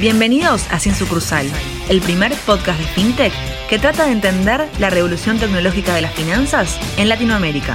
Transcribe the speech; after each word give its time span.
Bienvenidos 0.00 0.64
a 0.70 0.78
Sin 0.78 0.94
Sucursal, 0.94 1.44
el 1.90 2.00
primer 2.00 2.32
podcast 2.46 2.78
de 2.78 2.86
FinTech 2.86 3.32
que 3.68 3.80
trata 3.80 4.06
de 4.06 4.12
entender 4.12 4.68
la 4.78 4.90
revolución 4.90 5.40
tecnológica 5.40 5.92
de 5.92 6.02
las 6.02 6.14
finanzas 6.14 6.78
en 6.96 7.08
Latinoamérica. 7.08 7.74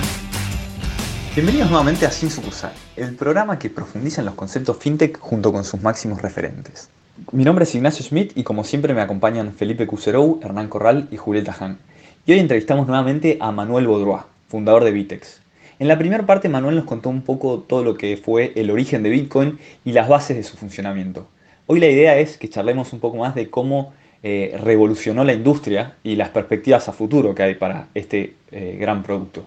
Bienvenidos 1.35 1.69
nuevamente 1.69 2.05
a 2.05 2.11
Sin 2.11 2.29
Sucursal, 2.29 2.71
el 2.95 3.15
programa 3.15 3.59
que 3.59 3.69
profundiza 3.69 4.21
en 4.21 4.27
los 4.27 4.35
conceptos 4.35 4.77
FinTech 4.77 5.19
junto 5.19 5.51
con 5.51 5.65
sus 5.65 5.81
máximos 5.81 6.21
referentes. 6.21 6.87
Mi 7.33 7.43
nombre 7.43 7.65
es 7.65 7.75
Ignacio 7.75 8.05
Schmidt 8.05 8.31
y 8.37 8.43
como 8.43 8.63
siempre 8.63 8.93
me 8.93 9.01
acompañan 9.01 9.53
Felipe 9.53 9.85
Cuserou, 9.85 10.39
Hernán 10.41 10.69
Corral 10.69 11.09
y 11.11 11.17
Julieta 11.17 11.53
Han. 11.59 11.77
Y 12.25 12.31
hoy 12.31 12.39
entrevistamos 12.39 12.87
nuevamente 12.87 13.37
a 13.41 13.51
Manuel 13.51 13.87
Baudrois, 13.87 14.23
fundador 14.47 14.85
de 14.85 14.91
Bitex. 14.91 15.41
En 15.77 15.89
la 15.89 15.97
primera 15.97 16.25
parte 16.25 16.47
Manuel 16.47 16.77
nos 16.77 16.85
contó 16.85 17.09
un 17.09 17.23
poco 17.23 17.59
todo 17.59 17.83
lo 17.83 17.97
que 17.97 18.15
fue 18.15 18.53
el 18.55 18.71
origen 18.71 19.03
de 19.03 19.09
Bitcoin 19.09 19.59
y 19.83 19.91
las 19.91 20.07
bases 20.07 20.37
de 20.37 20.43
su 20.43 20.55
funcionamiento. 20.55 21.27
Hoy 21.65 21.79
la 21.79 21.87
idea 21.87 22.17
es 22.17 22.37
que 22.37 22.49
charlemos 22.49 22.91
un 22.91 22.99
poco 22.99 23.17
más 23.17 23.35
de 23.35 23.49
cómo 23.49 23.93
eh, 24.21 24.57
revolucionó 24.61 25.23
la 25.23 25.33
industria 25.33 25.95
y 26.03 26.15
las 26.15 26.29
perspectivas 26.29 26.89
a 26.89 26.93
futuro 26.93 27.33
que 27.33 27.43
hay 27.43 27.55
para 27.55 27.87
este 27.93 28.35
eh, 28.51 28.77
gran 28.77 29.01
producto. 29.01 29.45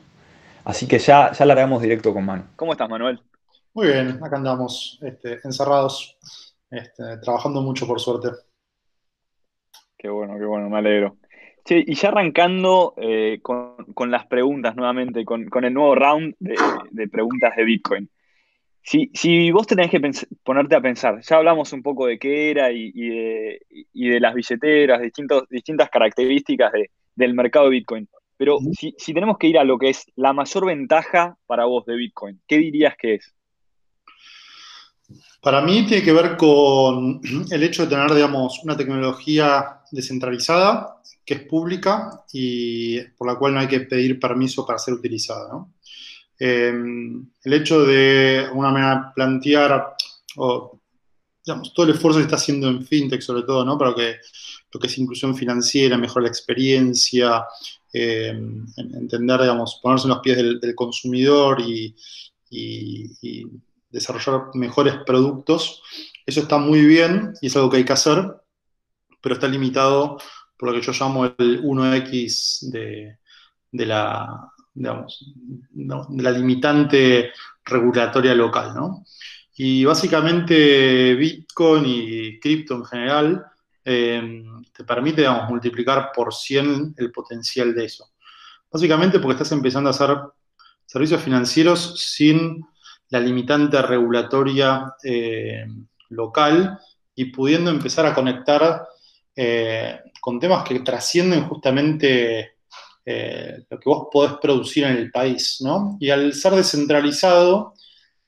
Así 0.64 0.88
que 0.88 0.98
ya, 0.98 1.32
ya 1.32 1.44
largamos 1.44 1.82
directo 1.82 2.14
con 2.14 2.24
Manu. 2.24 2.44
¿Cómo 2.56 2.72
estás, 2.72 2.88
Manuel? 2.88 3.20
Muy 3.74 3.88
bien, 3.88 4.18
acá 4.22 4.36
andamos 4.36 4.98
este, 5.02 5.40
encerrados, 5.44 6.16
este, 6.70 7.18
trabajando 7.18 7.60
mucho 7.60 7.86
por 7.86 8.00
suerte. 8.00 8.30
Qué 9.98 10.08
bueno, 10.08 10.38
qué 10.38 10.44
bueno, 10.46 10.70
me 10.70 10.78
alegro. 10.78 11.18
Che, 11.64 11.84
y 11.86 11.94
ya 11.94 12.08
arrancando 12.08 12.94
eh, 12.96 13.40
con, 13.42 14.10
las 14.10 14.26
preguntas 14.26 14.74
nuevamente, 14.74 15.24
con, 15.26 15.64
el 15.64 15.74
nuevo 15.74 15.94
round 15.94 16.34
de 16.38 17.08
preguntas 17.08 17.54
de 17.56 17.64
Bitcoin. 17.64 18.10
Si, 18.88 19.50
vos 19.50 19.66
tenés 19.66 19.90
que 19.90 20.00
ponerte 20.44 20.76
a 20.76 20.80
pensar, 20.80 21.20
ya 21.20 21.36
hablamos 21.38 21.72
un 21.72 21.82
poco 21.82 22.06
de 22.06 22.20
qué 22.20 22.52
era 22.52 22.70
y, 22.70 22.92
de, 22.92 24.20
las 24.20 24.32
billeteras, 24.32 25.00
distintas 25.02 25.90
características 25.90 26.70
del 27.16 27.34
mercado 27.34 27.64
de 27.64 27.72
Bitcoin, 27.72 28.08
pero 28.36 28.58
si, 28.78 28.94
tenemos 29.12 29.38
que 29.38 29.48
ir 29.48 29.58
a 29.58 29.64
lo 29.64 29.76
que 29.76 29.88
es 29.88 30.04
la 30.14 30.32
mayor 30.32 30.66
ventaja 30.66 31.36
para 31.46 31.64
vos 31.64 31.84
de 31.84 31.96
Bitcoin, 31.96 32.40
¿qué 32.46 32.58
dirías 32.58 32.94
que 32.96 33.14
es? 33.14 33.34
Para 35.40 35.62
mí 35.62 35.84
tiene 35.84 36.04
que 36.04 36.12
ver 36.12 36.36
con 36.36 37.20
el 37.50 37.62
hecho 37.64 37.82
de 37.82 37.88
tener, 37.88 38.14
digamos, 38.14 38.62
una 38.62 38.76
tecnología 38.76 39.80
descentralizada, 39.90 41.00
que 41.24 41.34
es 41.34 41.40
pública 41.42 42.24
y 42.32 43.00
por 43.16 43.26
la 43.26 43.36
cual 43.36 43.54
no 43.54 43.60
hay 43.60 43.68
que 43.68 43.80
pedir 43.80 44.20
permiso 44.20 44.64
para 44.64 44.78
ser 44.78 44.94
utilizada, 44.94 45.48
¿no? 45.48 45.75
Em, 46.38 47.26
el 47.44 47.52
hecho 47.54 47.84
de, 47.84 48.48
una 48.52 48.70
manera, 48.70 49.12
plantear, 49.14 49.94
digamos, 51.44 51.72
todo 51.72 51.86
el 51.86 51.92
esfuerzo 51.92 52.18
que 52.18 52.24
está 52.24 52.36
haciendo 52.36 52.68
en 52.68 52.84
FinTech, 52.84 53.20
sobre 53.20 53.42
todo, 53.42 53.64
¿no? 53.64 53.78
Para 53.78 53.94
que 53.94 54.16
lo 54.72 54.80
que 54.80 54.86
es 54.86 54.98
inclusión 54.98 55.34
financiera, 55.36 55.96
mejorar 55.96 56.24
la 56.24 56.28
experiencia, 56.28 57.46
em, 57.92 58.66
entender, 58.76 59.40
digamos, 59.40 59.80
ponerse 59.82 60.06
en 60.06 60.10
los 60.10 60.20
pies 60.20 60.36
del, 60.36 60.74
consumidor 60.74 61.60
y, 61.60 61.94
desarrollar 63.90 64.50
mejores 64.54 64.96
productos, 65.06 65.82
eso 66.26 66.40
está 66.40 66.58
muy 66.58 66.84
bien 66.84 67.32
y 67.40 67.46
es 67.46 67.56
algo 67.56 67.70
que 67.70 67.78
hay 67.78 67.84
que 67.84 67.92
hacer, 67.92 68.24
pero 69.22 69.34
está 69.34 69.48
limitado 69.48 70.18
por 70.58 70.68
lo 70.68 70.74
que 70.74 70.84
yo 70.84 70.92
llamo 70.92 71.26
el 71.26 71.62
1X 71.62 72.70
de 72.70 73.18
la, 73.86 74.52
digamos, 74.76 75.34
la 75.74 76.30
limitante 76.30 77.32
regulatoria 77.64 78.34
local, 78.34 78.74
¿no? 78.74 79.04
Y 79.56 79.84
básicamente 79.84 81.14
Bitcoin 81.14 81.84
y 81.86 82.38
cripto 82.38 82.74
en 82.74 82.84
general 82.84 83.46
eh, 83.82 84.44
te 84.72 84.84
permite, 84.84 85.26
multiplicar 85.48 86.10
por 86.14 86.34
100 86.34 86.94
el 86.98 87.10
potencial 87.10 87.74
de 87.74 87.86
eso. 87.86 88.10
Básicamente 88.70 89.18
porque 89.18 89.34
estás 89.34 89.52
empezando 89.52 89.88
a 89.88 89.92
hacer 89.92 90.14
servicios 90.84 91.22
financieros 91.22 91.98
sin 91.98 92.66
la 93.08 93.20
limitante 93.20 93.80
regulatoria 93.80 94.94
eh, 95.02 95.64
local 96.10 96.78
y 97.14 97.26
pudiendo 97.26 97.70
empezar 97.70 98.04
a 98.04 98.14
conectar 98.14 98.86
eh, 99.34 100.00
con 100.20 100.38
temas 100.38 100.64
que 100.64 100.80
trascienden 100.80 101.44
justamente 101.48 102.55
eh, 103.08 103.64
lo 103.70 103.78
que 103.78 103.88
vos 103.88 104.08
podés 104.10 104.32
producir 104.42 104.82
en 104.82 104.96
el 104.96 105.12
país, 105.12 105.58
¿no? 105.60 105.96
Y 106.00 106.10
al 106.10 106.32
ser 106.32 106.54
descentralizado, 106.54 107.74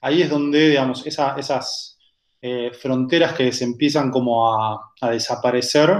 ahí 0.01 0.23
es 0.23 0.31
donde, 0.31 0.69
digamos, 0.69 1.05
esas 1.05 1.99
eh, 2.41 2.71
fronteras 2.81 3.33
que 3.33 3.51
se 3.51 3.65
empiezan 3.65 4.13
como 4.13 4.55
a, 4.55 4.95
desaparecer, 5.11 5.91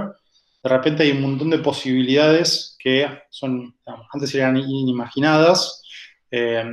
de 0.63 0.69
repente 0.69 1.03
hay 1.03 1.11
un 1.11 1.23
montón 1.23 1.49
de 1.49 1.59
posibilidades 1.59 2.77
que 2.79 3.05
son, 3.29 3.75
antes 4.13 4.33
eran 4.33 4.55
inimaginadas, 4.55 5.83
eh, 6.31 6.63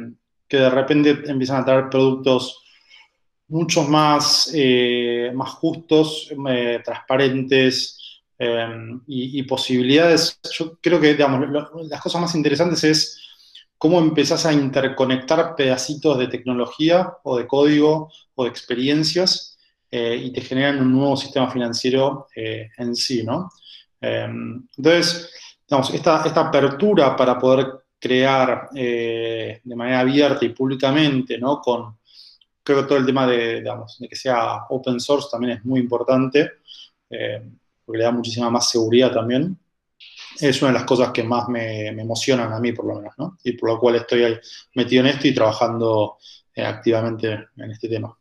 que 0.47 0.59
de 0.59 0.71
repente 0.71 1.11
empiezan 1.27 1.63
a 1.63 1.65
traer 1.65 1.89
productos 1.91 2.63
mucho 3.49 3.83
más, 3.83 4.53
más 5.35 5.51
justos, 5.55 6.31
transparentes, 6.85 8.06
Em, 8.39 9.01
y, 9.07 9.43
posibilidades. 9.45 10.39
Yo 10.53 10.79
creo 10.83 11.01
que, 11.01 11.17
las 11.17 12.01
cosas 12.03 12.21
más 12.21 12.35
interesantes 12.35 12.85
es 12.85 13.23
cómo 13.79 13.99
empezás 13.99 14.45
a 14.45 14.53
interconectar 14.53 15.57
pedacitos 15.57 16.19
de 16.19 16.29
tecnología 16.29 17.15
o 17.23 17.39
de 17.39 17.47
código 17.47 18.13
o 18.35 18.45
de 18.45 18.51
experiencias 18.51 19.59
eh, 19.91 20.21
y 20.23 20.33
te 20.33 20.43
generan 20.43 20.81
un 20.81 20.93
nuevo 20.93 21.17
sistema 21.17 21.51
financiero 21.51 22.27
eh, 22.37 22.69
en 22.77 22.95
sí, 22.95 23.25
¿no? 23.25 23.51
Em, 24.03 24.67
entonces, 24.77 25.31
digamos, 25.67 25.95
esta, 25.95 26.23
esta, 26.27 26.41
apertura 26.43 27.17
para 27.17 27.39
poder 27.39 27.69
crear 27.99 28.69
eh, 28.75 29.61
de 29.65 29.77
manera 29.77 30.01
abierta 30.01 30.45
y 30.45 30.51
públicamente, 30.51 31.39
¿no? 31.39 31.61
Con, 31.63 31.99
creo 32.63 32.83
que 32.83 32.89
todo 32.89 32.99
el 32.99 33.07
tema 33.07 33.27
de 33.27 33.65
que 34.11 34.17
sea 34.17 34.67
open 34.69 35.01
source 35.01 35.29
también 35.31 35.59
es 35.59 35.65
muy 35.65 35.81
importante 35.81 36.51
porque 37.87 37.99
le 37.99 38.05
da 38.05 38.11
muchísima 38.11 38.51
más 38.51 38.69
seguridad 38.69 39.13
también. 39.13 39.57
Es 40.39 40.61
una 40.61 40.73
de 40.73 40.79
las 40.79 40.85
cosas 40.85 41.13
que 41.13 41.23
más 41.23 41.49
me, 41.49 41.87
emocionan 41.87 42.53
a 42.53 42.61
mí, 42.61 42.73
por 42.73 42.85
lo 42.85 42.97
menos, 42.97 43.15
¿no? 43.17 43.39
Y 43.45 43.53
por 43.53 43.71
lo 43.71 43.79
cual 43.79 43.95
estoy 43.95 44.39
metido 44.75 45.03
en 45.03 45.11
esto 45.11 45.29
y 45.29 45.35
trabajando 45.35 46.19
eh, 46.55 46.65
activamente 46.65 47.47
en 47.57 47.71
este 47.71 47.89
tema. 47.89 48.15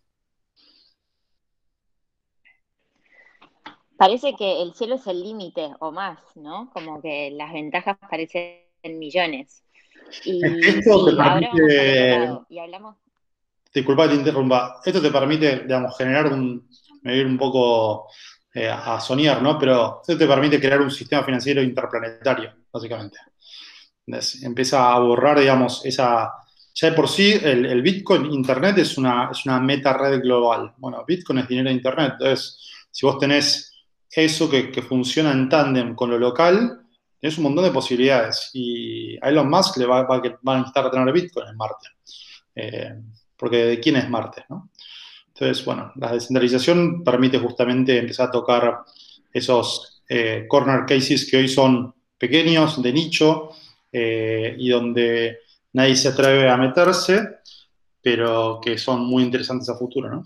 Parece 3.98 4.36
que 4.36 4.62
el 4.62 4.74
cielo 4.74 4.96
es 4.96 5.08
el 5.08 5.24
límite 5.24 5.72
o 5.80 5.92
más, 5.92 6.20
¿no? 6.36 6.70
Como 6.72 7.02
que 7.02 7.32
las 7.32 7.52
ventajas 7.52 7.98
parecen 8.10 8.62
millones. 8.84 9.64
Y, 10.24 10.46
Esto 10.46 11.06
te 11.06 11.16
permite... 11.16 12.30
y 12.50 12.60
hablamos... 12.60 12.96
Disculpa 13.74 14.04
que 14.04 14.10
te 14.10 14.20
interrumpa. 14.20 14.80
Esto 14.86 15.02
te 15.02 15.12
permite, 15.12 15.62
digamos, 15.62 15.98
generar 15.98 16.32
un, 16.32 16.70
medir 17.06 17.26
un 17.26 17.38
poco 17.38 18.08
eh, 18.58 18.70
a 18.70 19.02
soñar, 19.02 19.42
¿no? 19.42 19.60
Pero 19.60 20.02
eso 20.08 20.18
te 20.18 20.26
permite 20.26 20.62
crear 20.62 20.80
un 20.80 20.90
sistema 20.90 21.26
financiero 21.26 21.62
interplanetario, 21.62 22.54
básicamente. 22.72 23.18
empieza 24.44 24.94
a 24.94 25.00
borrar, 25.00 25.40
digamos, 25.40 25.86
esa... 25.86 26.32
Ya 26.74 26.90
de 26.90 26.96
por 26.96 27.10
sí, 27.10 27.38
el, 27.42 27.82
Bitcoin, 27.82 28.32
Internet 28.32 28.78
es 28.78 28.98
una, 28.98 29.30
es 29.30 29.46
una 29.46 29.60
meta 29.60 29.92
red 29.92 30.22
global. 30.22 30.74
Bueno, 30.78 31.04
Bitcoin 31.06 31.40
es 31.40 31.50
dinero 31.50 31.68
de 31.68 31.76
Internet. 31.76 32.14
Entonces, 32.14 32.88
si 32.90 33.06
vos 33.06 33.18
tenés 33.20 33.74
eso 34.10 34.50
que, 34.50 34.72
funciona 34.82 35.34
en 35.34 35.50
tándem 35.50 35.94
con 35.94 36.10
lo 36.10 36.18
local, 36.18 36.80
tenés 37.20 37.38
un 37.38 37.46
montón 37.46 37.66
de 37.66 37.72
posibilidades. 37.72 38.52
Y 38.54 39.18
a 39.18 39.30
Elon 39.30 39.50
Musk 39.50 39.78
le 39.78 39.86
va, 39.86 40.04
va, 40.04 40.16
a 40.16 40.58
necesitar 40.58 40.90
tener 40.90 41.14
Bitcoin 41.14 41.50
en 41.50 41.58
Marte. 41.58 41.88
Eh, 42.56 42.94
porque 43.36 43.66
¿de 43.66 43.80
quién 43.82 43.98
es 43.98 44.10
Marte? 44.10 44.46
¿no? 44.48 44.70
Entonces, 45.38 45.66
bueno, 45.66 45.92
la 45.96 46.14
descentralización 46.14 47.04
permite 47.04 47.38
justamente 47.40 47.98
empezar 47.98 48.30
a 48.30 48.32
tocar 48.32 48.86
esos 49.34 50.02
eh, 50.08 50.46
corner 50.48 50.86
cases 50.86 51.30
que 51.30 51.36
hoy 51.36 51.50
son 51.50 51.94
pequeños, 52.18 52.82
de 52.82 52.94
nicho, 52.94 53.50
eh, 53.92 54.56
y 54.58 54.70
donde 54.70 55.40
nadie 55.74 55.98
se 55.98 56.08
atreve 56.08 56.50
a 56.50 56.56
meterse, 56.56 57.40
pero 58.02 58.62
que 58.64 58.78
son 58.78 59.06
muy 59.06 59.24
interesantes 59.24 59.68
a 59.68 59.76
futuro, 59.76 60.10
¿no? 60.10 60.26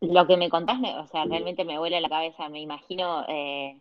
Lo 0.00 0.26
que 0.28 0.36
me 0.36 0.48
contás, 0.48 0.78
o 0.78 1.06
sea, 1.08 1.24
realmente 1.24 1.64
me 1.64 1.78
vuela 1.78 2.00
la 2.00 2.08
cabeza. 2.08 2.48
Me 2.48 2.60
imagino 2.60 3.24
eh, 3.28 3.80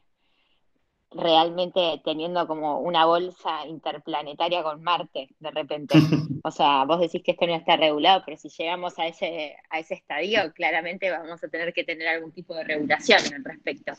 realmente 1.11 2.01
teniendo 2.03 2.45
como 2.47 2.79
una 2.79 3.05
bolsa 3.05 3.65
interplanetaria 3.67 4.63
con 4.63 4.83
Marte 4.83 5.29
de 5.39 5.51
repente. 5.51 5.95
O 6.47 6.51
sea, 6.51 6.85
vos 6.85 6.99
decís 6.99 7.23
que 7.23 7.31
esto 7.31 7.47
no 7.47 7.55
está 7.55 7.75
regulado, 7.75 8.21
pero 8.23 8.37
si 8.37 8.49
llegamos 8.49 8.99
a 8.99 9.07
ese, 9.07 9.55
a 9.71 9.79
ese 9.79 9.95
estadio, 9.95 10.53
claramente 10.53 11.09
vamos 11.09 11.43
a 11.43 11.47
tener 11.47 11.73
que 11.73 11.83
tener 11.83 12.07
algún 12.07 12.31
tipo 12.33 12.53
de 12.53 12.63
regulación 12.63 13.19
al 13.33 13.43
respecto. 13.43 13.93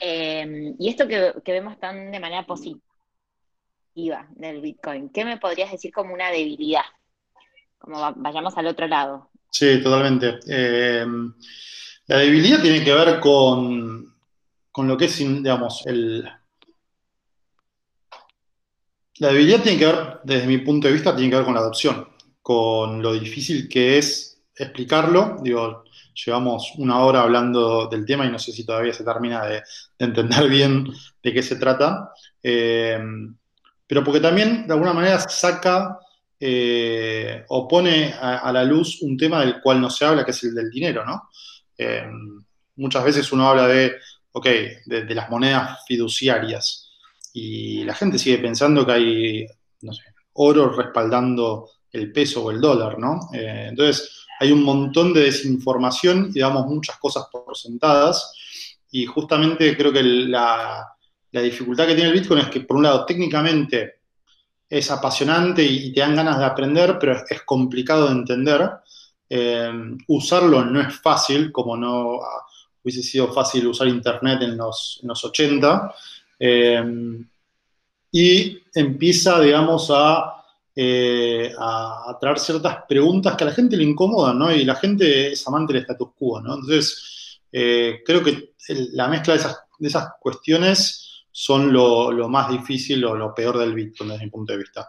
Em, 0.00 0.76
y 0.78 0.90
esto 0.90 1.08
que, 1.08 1.32
vemos 1.46 1.80
tan 1.80 2.12
de 2.12 2.20
manera 2.20 2.44
positiva 2.44 4.28
del 4.32 4.60
Bitcoin, 4.60 5.08
¿qué 5.08 5.24
me 5.24 5.38
podrías 5.38 5.72
decir 5.72 5.94
como 5.94 6.12
una 6.12 6.30
debilidad? 6.30 6.84
como 7.84 8.14
vayamos 8.16 8.56
al 8.56 8.66
otro 8.66 8.86
lado. 8.88 9.30
Sí, 9.50 9.80
totalmente. 9.82 10.38
Eh, 10.46 11.06
la 12.06 12.16
debilidad 12.16 12.62
tiene 12.62 12.82
que 12.82 12.94
ver 12.94 13.20
con, 13.20 14.13
con 14.74 14.88
lo 14.88 14.96
que 14.96 15.04
es, 15.04 15.16
digamos, 15.18 15.86
el... 15.86 16.28
La 19.18 19.28
debilidad 19.28 19.62
tiene 19.62 19.78
que 19.78 19.86
ver, 19.86 20.18
desde 20.24 20.48
mi 20.48 20.58
punto 20.58 20.88
de 20.88 20.94
vista, 20.94 21.14
tiene 21.14 21.30
que 21.30 21.36
ver 21.36 21.44
con 21.44 21.54
la 21.54 21.60
adopción, 21.60 22.08
con 22.42 23.00
lo 23.00 23.12
difícil 23.12 23.68
que 23.68 23.98
es 23.98 24.42
explicarlo. 24.52 25.36
Digo, 25.40 25.84
llevamos 26.12 26.72
una 26.78 26.98
hora 27.04 27.22
hablando 27.22 27.86
del 27.86 28.04
tema 28.04 28.26
y 28.26 28.32
no 28.32 28.38
sé 28.40 28.50
si 28.50 28.66
todavía 28.66 28.92
se 28.92 29.04
termina 29.04 29.46
de, 29.46 29.62
entender 29.96 30.48
bien 30.48 30.88
de 31.22 31.32
qué 31.32 31.40
se 31.40 31.54
trata. 31.54 32.10
Eh, 32.42 32.98
pero 33.86 34.02
porque 34.02 34.18
también, 34.18 34.66
de 34.66 34.72
alguna 34.72 34.92
manera, 34.92 35.20
saca 35.20 36.00
eh, 36.40 37.44
o 37.46 37.68
pone 37.68 38.12
a, 38.20 38.50
la 38.50 38.64
luz 38.64 39.02
un 39.02 39.16
tema 39.16 39.38
del 39.38 39.60
cual 39.60 39.80
no 39.80 39.88
se 39.88 40.04
habla, 40.04 40.24
que 40.24 40.32
es 40.32 40.42
el 40.42 40.52
del 40.56 40.68
dinero, 40.68 41.04
¿no? 41.04 41.28
Eh, 41.78 42.10
muchas 42.74 43.04
veces 43.04 43.30
uno 43.30 43.48
habla 43.48 43.68
de, 43.68 43.92
ok, 44.34 44.46
de, 44.86 45.14
las 45.14 45.30
monedas 45.30 45.78
fiduciarias 45.86 46.90
y 47.32 47.84
la 47.84 47.94
gente 47.94 48.18
sigue 48.18 48.38
pensando 48.38 48.84
que 48.84 48.92
hay, 48.92 49.46
no 49.82 49.92
sé, 49.92 50.02
oro 50.34 50.70
respaldando 50.70 51.70
el 51.92 52.10
peso 52.12 52.44
o 52.44 52.50
el 52.50 52.60
dólar, 52.60 52.98
¿no? 52.98 53.30
Eh, 53.32 53.66
entonces, 53.68 54.26
hay 54.40 54.50
un 54.50 54.64
montón 54.64 55.12
de 55.12 55.22
desinformación 55.22 56.32
y 56.34 56.40
damos 56.40 56.66
muchas 56.66 56.98
cosas 56.98 57.26
por 57.30 57.56
sentadas 57.56 58.32
y 58.90 59.06
justamente 59.06 59.76
creo 59.76 59.92
que 59.92 60.02
la, 60.02 60.88
dificultad 61.30 61.86
que 61.86 61.94
tiene 61.94 62.10
el 62.10 62.18
Bitcoin 62.18 62.40
es 62.40 62.48
que, 62.48 62.60
por 62.60 62.76
un 62.76 62.84
lado, 62.84 63.04
técnicamente 63.04 64.00
es 64.68 64.90
apasionante 64.90 65.62
y, 65.62 65.92
te 65.92 66.00
dan 66.00 66.16
ganas 66.16 66.38
de 66.38 66.44
aprender, 66.44 66.98
pero 66.98 67.16
es, 67.28 67.42
complicado 67.42 68.06
de 68.06 68.12
entender. 68.12 68.70
Eh, 69.28 69.72
usarlo 70.08 70.64
no 70.64 70.80
es 70.80 71.00
fácil, 71.00 71.52
como 71.52 71.76
no 71.76 72.18
hubiese 72.84 73.02
sido 73.02 73.32
fácil 73.32 73.66
usar 73.66 73.88
Internet 73.88 74.42
en 74.42 74.56
los, 74.56 75.00
80. 75.02 75.94
Eh, 76.38 76.84
y 78.12 78.58
empieza, 78.74 79.40
digamos, 79.40 79.90
eh, 80.76 81.52
a, 81.58 82.10
a, 82.10 82.18
traer 82.20 82.38
ciertas 82.38 82.78
preguntas 82.88 83.36
que 83.36 83.44
a 83.44 83.46
la 83.48 83.54
gente 83.54 83.76
le 83.76 83.84
incomodan, 83.84 84.38
¿no? 84.38 84.52
Y 84.52 84.64
la 84.64 84.76
gente 84.76 85.32
es 85.32 85.48
amante 85.48 85.72
del 85.72 85.82
status 85.82 86.10
quo, 86.16 86.40
¿no? 86.40 86.54
Entonces, 86.54 87.40
creo 87.50 88.22
que 88.22 88.54
la 88.92 89.08
mezcla 89.08 89.34
de 89.34 89.40
esas, 89.40 89.58
de 89.78 89.88
esas 89.88 90.08
cuestiones 90.20 91.04
son 91.36 91.72
lo, 91.72 92.28
más 92.28 92.48
difícil 92.48 93.04
o 93.04 93.16
lo 93.16 93.34
peor 93.34 93.58
del 93.58 93.74
Bitcoin 93.74 94.10
desde 94.10 94.24
mi 94.24 94.30
punto 94.30 94.52
de 94.52 94.60
vista. 94.60 94.88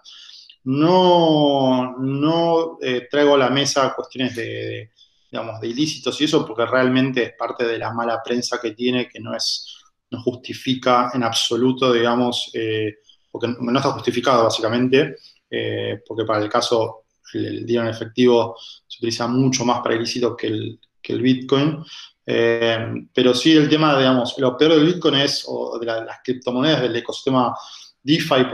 No, 0.66 1.98
no 1.98 2.78
eh, 2.82 3.08
traigo 3.10 3.34
a 3.34 3.40
la 3.40 3.50
mesa 3.50 3.94
cuestiones 3.96 4.36
de, 4.36 4.92
digamos, 5.36 5.60
de 5.60 5.68
ilícitos 5.68 6.20
y 6.22 6.24
eso 6.24 6.46
porque 6.46 6.66
realmente 6.66 7.24
es 7.24 7.34
parte 7.38 7.66
de 7.66 7.78
la 7.78 7.94
mala 7.94 8.22
prensa 8.24 8.60
que 8.62 8.72
tiene, 8.72 9.10
que 9.10 9.20
no 9.20 9.36
es, 9.36 9.76
no 10.10 10.22
justifica 10.22 11.12
en 11.14 11.24
absoluto, 11.24 11.92
digamos, 11.92 12.52
eh, 12.54 12.96
porque 13.30 13.50
no 13.60 13.78
está 13.78 13.92
justificado 13.92 14.46
básicamente, 14.46 15.18
eh, 15.50 16.02
porque 16.08 16.24
para 16.24 16.42
el 16.42 16.50
caso 16.50 17.04
el, 17.34 17.66
dinero 17.66 17.88
en 17.88 17.94
efectivo 17.94 18.56
se 18.88 19.00
utiliza 19.00 19.28
mucho 19.28 19.66
más 19.66 19.82
para 19.82 19.96
ilícitos 19.96 20.38
que 20.38 20.48
el, 20.48 20.80
que 21.02 21.14
el 21.14 21.22
Bitcoin, 21.22 21.84
eh, 22.26 23.08
pero 23.14 23.34
sí, 23.34 23.52
el 23.56 23.68
tema, 23.68 23.98
digamos, 23.98 24.36
lo 24.38 24.58
peor 24.58 24.76
del 24.76 24.86
Bitcoin 24.86 25.16
es, 25.16 25.44
o 25.48 25.78
de 25.78 25.86
las 25.86 26.20
criptomonedas, 26.24 26.82
del 26.82 26.96
ecosistema 26.96 27.54
DeFi, 28.02 28.46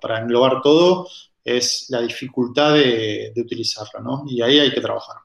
para 0.00 0.18
englobar 0.18 0.60
todo, 0.62 1.06
es 1.44 1.86
la 1.90 2.00
dificultad 2.00 2.74
de, 2.74 3.32
utilizarla, 3.36 4.00
¿no? 4.00 4.24
Y 4.26 4.42
ahí 4.42 4.58
hay 4.58 4.72
que 4.72 4.80
trabajar. 4.80 5.16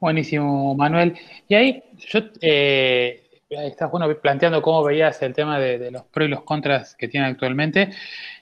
Buenísimo, 0.00 0.74
Manuel. 0.74 1.18
Y 1.48 1.54
ahí 1.54 1.82
yo 1.98 2.20
eh, 2.40 3.30
estás 3.48 3.90
bueno 3.90 4.08
planteando 4.20 4.62
cómo 4.62 4.82
veías 4.84 5.20
el 5.22 5.34
tema 5.34 5.58
de, 5.58 5.90
los 5.90 6.04
pros 6.04 6.28
y 6.28 6.30
los 6.30 6.42
contras 6.42 6.94
que 6.94 7.08
tiene 7.08 7.26
actualmente. 7.26 7.90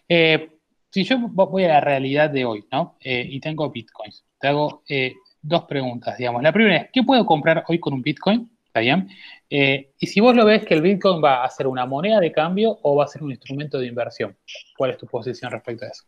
Eh, 0.09 0.51
si 0.91 1.05
yo 1.05 1.19
voy 1.19 1.65
a 1.65 1.69
la 1.69 1.81
realidad 1.81 2.31
de 2.31 2.45
hoy, 2.45 2.65
¿no? 2.71 2.97
y 3.01 3.39
tengo 3.41 3.71
bitcoins, 3.71 4.25
te 4.41 4.49
hago 4.49 4.83
dos 5.47 5.65
preguntas, 5.65 6.19
digamos. 6.19 6.43
La 6.43 6.53
primera 6.53 6.77
es, 6.77 6.91
¿qué 6.93 7.03
puedo 7.03 7.25
comprar 7.25 7.65
hoy 7.69 7.79
con 7.79 7.95
un 7.95 8.03
Bitcoin? 8.03 8.51
¿Está? 8.67 8.81
Eh, 9.49 9.93
y 9.99 10.07
si 10.07 10.21
vos 10.21 10.35
lo 10.35 10.45
ves 10.45 10.65
que 10.65 10.75
el 10.75 10.83
Bitcoin 10.83 11.23
va 11.23 11.45
a 11.45 11.51
ser 11.51 11.67
una 11.67 11.87
moneda 11.87 12.21
de 12.21 12.33
cambio 12.33 12.79
o 12.83 12.97
va 12.97 13.05
a 13.05 13.09
ser 13.09 13.23
un 13.23 13.31
instrumento 13.31 13.79
de 13.79 13.87
inversión, 13.87 14.37
¿cuál 14.77 14.91
es 14.91 14.99
tu 14.99 15.07
posición 15.07 15.51
respecto 15.51 15.85
a 15.85 15.89
eso? 15.89 16.05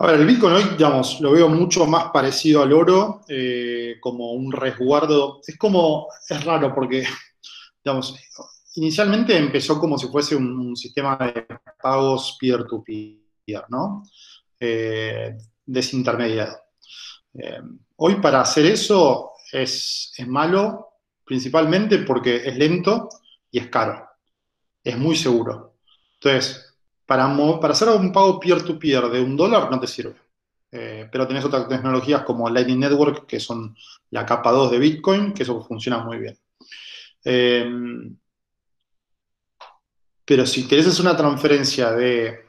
A 0.00 0.06
ver, 0.06 0.20
el 0.20 0.26
Bitcoin 0.26 0.54
hoy, 0.54 0.62
digamos, 0.76 1.20
lo 1.20 1.32
veo 1.32 1.48
mucho 1.48 1.84
más 1.84 2.10
parecido 2.12 2.62
al 2.62 2.72
oro, 2.72 3.22
eh, 3.28 3.96
como 4.00 4.32
un 4.32 4.52
resguardo. 4.52 5.40
Es 5.44 5.58
como, 5.58 6.06
es 6.28 6.44
raro 6.44 6.72
porque, 6.72 7.04
digamos, 7.84 8.14
inicialmente 8.76 9.36
empezó 9.36 9.80
como 9.80 9.98
si 9.98 10.06
fuese 10.06 10.36
un, 10.36 10.76
sistema 10.76 11.16
de 11.16 11.44
pagos 11.82 12.36
peer-to-peer, 12.40 13.64
¿no? 13.70 14.04
Eh, 14.60 15.36
desintermediado. 15.66 16.56
Eh, 17.34 17.60
hoy 17.96 18.20
para 18.20 18.42
hacer 18.42 18.66
eso 18.66 19.32
es, 19.50 20.12
malo, 20.28 20.90
principalmente 21.24 21.98
porque 21.98 22.36
es 22.36 22.56
lento 22.56 23.08
y 23.50 23.58
es 23.58 23.66
caro. 23.66 24.08
Es 24.84 24.96
muy 24.96 25.16
seguro. 25.16 25.74
Entonces, 26.14 26.67
para, 27.08 27.34
para 27.58 27.72
hacer 27.72 27.88
un 27.88 28.12
pago 28.12 28.38
peer-to-peer 28.38 29.08
de 29.08 29.22
un 29.22 29.34
dólar 29.34 29.70
no 29.70 29.80
te 29.80 29.86
sirve. 29.86 30.14
Eh, 30.70 31.08
pero 31.10 31.26
tenés 31.26 31.42
otras 31.42 31.66
tecnologías 31.66 32.22
como 32.22 32.50
Lightning 32.50 32.80
Network, 32.80 33.26
que 33.26 33.40
son 33.40 33.74
la 34.10 34.26
capa 34.26 34.52
2 34.52 34.72
de 34.72 34.78
Bitcoin, 34.78 35.32
que 35.32 35.42
eso 35.42 35.62
funciona 35.62 36.04
muy 36.04 36.18
bien. 36.18 36.38
Eh, 37.24 37.66
pero 40.22 40.44
si 40.44 40.68
querés 40.68 40.88
hacer 40.88 41.00
una 41.06 41.16
transferencia 41.16 41.92
de 41.92 42.44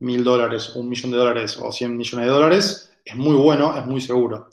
mil 0.00 0.22
dólares, 0.22 0.76
un 0.76 0.90
millón 0.90 1.12
de 1.12 1.16
dólares 1.16 1.56
o 1.58 1.72
100 1.72 1.96
millones 1.96 2.26
de 2.26 2.32
dólares, 2.32 2.92
es 3.02 3.16
muy 3.16 3.36
bueno, 3.36 3.74
es 3.74 3.86
muy 3.86 4.02
seguro. 4.02 4.50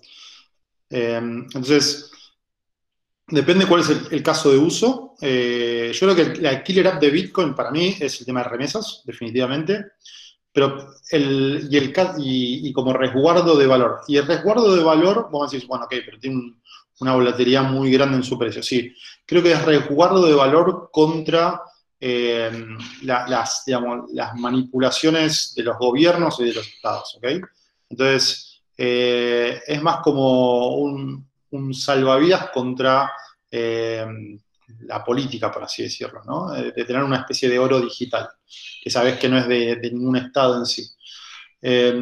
Eh, 0.90 1.18
entonces, 1.18 2.13
depende 3.28 3.66
cuál 3.66 3.82
es 3.82 3.90
el, 4.12 4.24
caso 4.24 4.52
de 4.52 4.58
uso. 4.58 5.16
Eh, 5.22 5.92
yo 5.94 6.12
creo 6.12 6.34
que 6.34 6.42
la 6.42 6.64
killer 6.64 6.88
app 6.88 7.02
de 7.02 7.10
Bitcoin 7.10 7.56
para 7.56 7.72
mí 7.72 7.96
es 8.00 8.20
el 8.20 8.26
tema 8.26 8.44
de 8.44 8.50
remesas, 8.50 9.02
definitivamente. 9.06 9.86
Pero 10.52 10.94
el, 11.10 11.68
y, 11.70 11.78
el, 11.78 11.94
y, 12.18 12.74
como 12.74 12.94
resguardo 12.94 13.58
de 13.58 13.66
valor. 13.66 14.02
Y 14.08 14.18
el 14.18 14.28
resguardo 14.28 14.76
de 14.76 14.84
valor, 14.84 15.30
vamos 15.32 15.52
a 15.52 15.56
decir, 15.56 15.68
bueno, 15.68 15.86
ok, 15.86 15.96
pero 16.06 16.20
tiene 16.20 16.54
una 17.00 17.16
volatilidad 17.16 17.64
muy 17.64 17.92
grande 17.92 18.18
en 18.18 18.24
su 18.24 18.38
precio. 18.38 18.62
Sí, 18.62 18.94
creo 19.26 19.42
que 19.42 19.52
es 19.52 19.66
resguardo 19.66 20.26
de 20.26 20.36
valor 20.36 20.90
contra 20.92 21.62
eh, 22.00 22.52
las 23.02 23.64
manipulaciones 24.36 25.54
de 25.56 25.64
los 25.64 25.78
gobiernos 25.78 26.40
y 26.40 26.46
de 26.46 26.54
los 26.54 26.68
estados. 26.68 27.16
¿ok? 27.18 27.48
Entonces, 27.90 28.62
eh, 28.78 29.62
es 29.66 29.82
más 29.82 29.98
como 30.04 30.78
un, 30.78 31.28
salvavidas 31.74 32.50
contra 32.52 33.12
eh, 33.50 34.06
la 34.82 35.04
política, 35.04 35.52
por 35.52 35.64
así 35.64 35.84
decirlo, 35.84 36.22
¿no? 36.26 36.52
De, 36.52 36.72
tener 36.72 37.04
una 37.04 37.18
especie 37.18 37.50
de 37.50 37.60
oro 37.60 37.80
digital, 37.80 38.28
que 38.82 38.90
sabes 38.90 39.18
que 39.20 39.30
no 39.30 39.38
es 39.38 39.48
de, 39.48 39.92
ningún 39.92 40.18
Estado 40.18 40.58
en 40.58 40.66
sí. 40.66 40.84
Eh, 41.62 41.94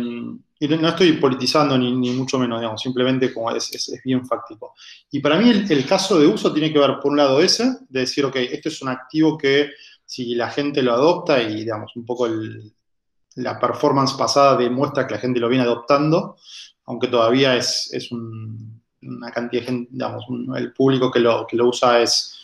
y 0.64 0.68
no 0.68 0.90
estoy 0.90 1.14
politizando 1.14 1.76
ni, 1.76 1.92
mucho 2.12 2.38
menos, 2.38 2.60
digamos, 2.60 2.80
simplemente 2.80 3.34
como 3.34 3.50
es, 3.50 4.00
bien 4.06 4.24
fáctico. 4.28 4.76
Y 5.10 5.20
para 5.20 5.40
mí 5.40 5.50
el, 5.50 5.86
caso 5.88 6.20
de 6.20 6.28
uso 6.28 6.54
tiene 6.54 6.72
que 6.72 6.78
ver, 6.78 7.00
por 7.02 7.12
un 7.12 7.18
lado, 7.18 7.42
ese, 7.42 7.64
de 7.90 8.02
decir, 8.02 8.26
ok, 8.26 8.36
este 8.36 8.70
es 8.70 8.80
un 8.84 8.90
activo 8.90 9.40
que 9.40 9.72
si 10.06 10.36
la 10.36 10.52
gente 10.52 10.84
lo 10.84 10.94
adopta 10.94 11.42
y, 11.42 11.56
digamos, 11.56 11.96
un 11.96 12.06
poco 12.06 12.28
la 13.38 13.60
performance 13.60 14.14
pasada 14.14 14.56
demuestra 14.56 15.08
que 15.08 15.16
la 15.16 15.20
gente 15.20 15.40
lo 15.40 15.50
viene 15.50 15.64
adoptando, 15.64 16.38
aunque 16.86 17.08
todavía 17.08 17.56
es, 17.56 17.90
una 19.04 19.32
cantidad 19.32 19.62
de 19.62 19.68
gente, 19.68 19.90
digamos, 19.92 20.26
el 20.56 20.74
público 20.74 21.12
que 21.12 21.20
lo, 21.20 21.46
que 21.48 21.58
lo 21.58 21.68
usa 21.68 22.02
es, 22.02 22.38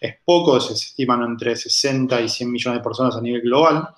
es 0.00 0.14
poco, 0.24 0.60
se 0.60 0.74
estiman 0.74 1.22
entre 1.22 1.56
60 1.56 2.20
y 2.20 2.28
100 2.28 2.50
millones 2.50 2.80
de 2.80 2.84
personas 2.84 3.16
a 3.16 3.20
nivel 3.20 3.42
global. 3.42 3.88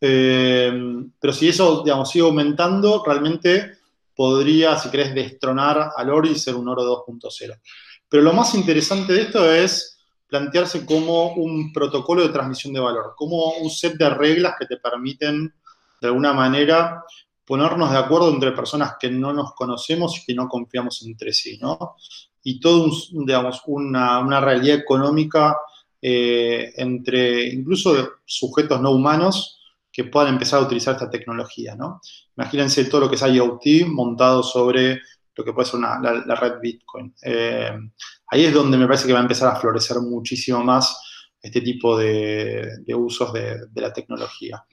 Eh, 0.00 0.72
pero 1.20 1.32
si 1.32 1.48
eso, 1.48 1.82
digamos, 1.84 2.10
sigue 2.10 2.24
aumentando, 2.24 3.02
realmente 3.04 3.78
podría, 4.14 4.76
si 4.76 4.90
querés, 4.90 5.14
destronar 5.14 5.90
al 5.96 6.10
oro 6.10 6.28
y 6.28 6.34
ser 6.34 6.54
un 6.56 6.68
oro 6.68 6.82
2.0. 7.06 7.60
Pero 8.08 8.22
lo 8.22 8.32
más 8.32 8.54
interesante 8.54 9.12
de 9.12 9.22
esto 9.22 9.50
es 9.50 9.98
plantearse 10.26 10.84
como 10.86 11.34
un 11.34 11.72
protocolo 11.72 12.22
de 12.22 12.32
transmisión 12.32 12.72
de 12.72 12.80
valor, 12.80 13.14
como 13.16 13.52
un 13.58 13.70
set 13.70 13.94
de 13.94 14.08
reglas 14.10 14.54
que 14.58 14.66
te 14.66 14.78
permiten 14.78 15.52
de 16.00 16.08
alguna 16.08 16.32
manera 16.32 17.04
ponernos 17.44 17.90
de 17.90 17.98
acuerdo 17.98 18.30
entre 18.30 18.52
personas 18.52 18.94
que 18.98 19.10
no 19.10 19.32
nos 19.32 19.54
conocemos 19.54 20.18
y 20.18 20.24
que 20.24 20.34
no 20.34 20.48
confiamos 20.48 21.02
entre 21.04 21.32
sí, 21.32 21.58
¿no? 21.60 21.96
Y 22.42 22.60
todo, 22.60 22.90
digamos, 23.10 23.62
una, 23.66 24.40
realidad 24.40 24.76
económica 24.76 25.56
eh, 26.00 26.72
entre 26.76 27.48
incluso 27.48 28.14
sujetos 28.24 28.80
no 28.80 28.90
humanos 28.90 29.60
que 29.92 30.04
puedan 30.04 30.32
empezar 30.32 30.60
a 30.60 30.64
utilizar 30.64 30.94
esta 30.94 31.10
tecnología, 31.10 31.76
¿no? 31.76 32.00
Imagínense 32.36 32.86
todo 32.86 33.02
lo 33.02 33.08
que 33.08 33.16
es 33.16 33.22
IoT 33.22 33.86
montado 33.88 34.42
sobre 34.42 35.00
lo 35.34 35.44
que 35.44 35.52
puede 35.52 35.68
ser 35.68 35.80
la, 35.80 36.34
red 36.34 36.54
Bitcoin. 36.60 37.14
Eh, 37.22 37.72
ahí 38.28 38.44
es 38.44 38.54
donde 38.54 38.76
me 38.76 38.86
parece 38.86 39.06
que 39.06 39.12
va 39.12 39.18
a 39.18 39.22
empezar 39.22 39.54
a 39.54 39.60
florecer 39.60 39.98
muchísimo 40.00 40.62
más 40.64 40.96
este 41.40 41.60
tipo 41.60 41.98
de, 41.98 42.82
usos 42.94 43.32
de, 43.32 43.68
la 43.74 43.92
tecnología. 43.92 44.64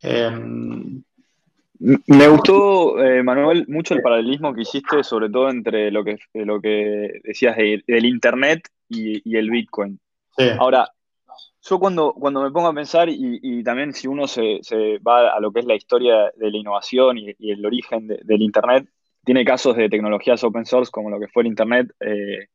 Em, 0.00 1.02
me 1.80 2.28
gustó, 2.28 3.02
eh, 3.02 3.22
Manuel, 3.22 3.64
mucho 3.66 3.94
el 3.94 4.02
paralelismo 4.02 4.52
que 4.52 4.62
hiciste, 4.62 5.02
sobre 5.02 5.30
todo 5.30 5.48
entre 5.48 5.90
lo 5.90 6.04
que, 6.04 6.18
lo 6.34 6.60
que 6.60 7.20
decías 7.24 7.56
del 7.56 8.04
Internet 8.04 8.68
y, 8.86 9.36
el 9.36 9.50
Bitcoin. 9.50 9.98
Ahora, 10.58 10.90
yo 11.62 11.78
cuando, 11.78 12.12
cuando 12.12 12.42
me 12.42 12.50
pongo 12.50 12.68
a 12.68 12.74
pensar, 12.74 13.08
y, 13.08 13.64
también 13.64 13.94
si 13.94 14.08
uno 14.08 14.26
se, 14.26 14.60
va 15.06 15.30
a 15.30 15.40
lo 15.40 15.50
que 15.52 15.60
es 15.60 15.66
la 15.66 15.74
historia 15.74 16.30
de 16.36 16.50
la 16.50 16.58
innovación 16.58 17.16
y, 17.16 17.34
el 17.50 17.64
origen 17.64 18.06
del 18.06 18.42
Internet, 18.42 18.86
tiene 19.24 19.44
casos 19.44 19.74
de 19.74 19.88
tecnologías 19.88 20.44
open 20.44 20.66
source 20.66 20.90
como 20.90 21.08
lo 21.08 21.18
que 21.18 21.28
fue 21.28 21.44
el 21.44 21.48
Internet, 21.48 21.90
eh, 22.00 22.48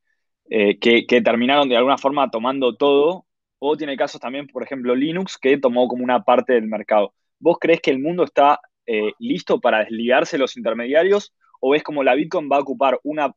eh, 0.51 0.77
que, 0.77 1.07
que, 1.07 1.21
terminaron 1.21 1.67
de 1.67 1.77
alguna 1.77 1.97
forma 1.97 2.29
tomando 2.29 2.75
todo, 2.75 3.25
o 3.57 3.75
tiene 3.75 3.97
casos 3.97 4.21
también, 4.21 4.45
por 4.45 4.61
ejemplo, 4.61 4.93
Linux, 4.93 5.39
que 5.39 5.57
tomó 5.57 5.87
como 5.87 6.03
una 6.03 6.23
parte 6.23 6.53
del 6.53 6.67
mercado. 6.67 7.15
¿Vos 7.39 7.57
crees 7.59 7.81
que 7.81 7.89
el 7.89 7.99
mundo 7.99 8.23
está 8.23 8.59
eh, 8.87 9.13
listo 9.19 9.59
para 9.59 9.79
desligarse 9.79 10.37
los 10.37 10.57
intermediarios? 10.57 11.33
¿O 11.59 11.71
ves 11.71 11.83
como 11.83 12.03
la 12.03 12.13
Bitcoin 12.13 12.49
va 12.51 12.57
a 12.57 12.61
ocupar 12.61 12.99
una, 13.03 13.31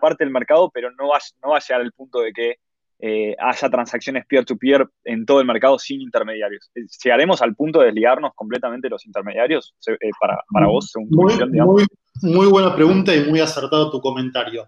parte 0.00 0.24
del 0.24 0.32
mercado, 0.32 0.70
pero 0.72 0.90
no 0.92 1.08
va, 1.08 1.18
no 1.42 1.50
va 1.50 1.58
a 1.58 1.60
llegar 1.60 1.80
al 1.82 1.92
punto 1.92 2.20
de 2.20 2.32
que 2.32 2.56
eh, 2.98 3.36
haya 3.38 3.68
transacciones 3.68 4.26
peer-to-peer 4.26 4.88
en 5.04 5.24
todo 5.26 5.40
el 5.40 5.46
mercado 5.46 5.78
sin 5.78 6.00
intermediarios? 6.00 6.70
¿Llegaremos 7.04 7.42
al 7.42 7.54
punto 7.54 7.80
de 7.80 7.86
desligarnos 7.86 8.32
completamente 8.34 8.88
los 8.88 9.06
intermediarios 9.06 9.74
eh, 9.86 10.10
para, 10.20 10.66
vos, 10.66 10.90
según 10.90 11.10
tu 11.10 11.16
muy, 11.16 11.34
muy, 11.60 11.86
muy, 12.22 12.46
buena 12.46 12.74
pregunta 12.74 13.14
y 13.14 13.24
muy 13.28 13.40
acertado 13.40 13.90
tu 13.90 14.00
comentario. 14.00 14.66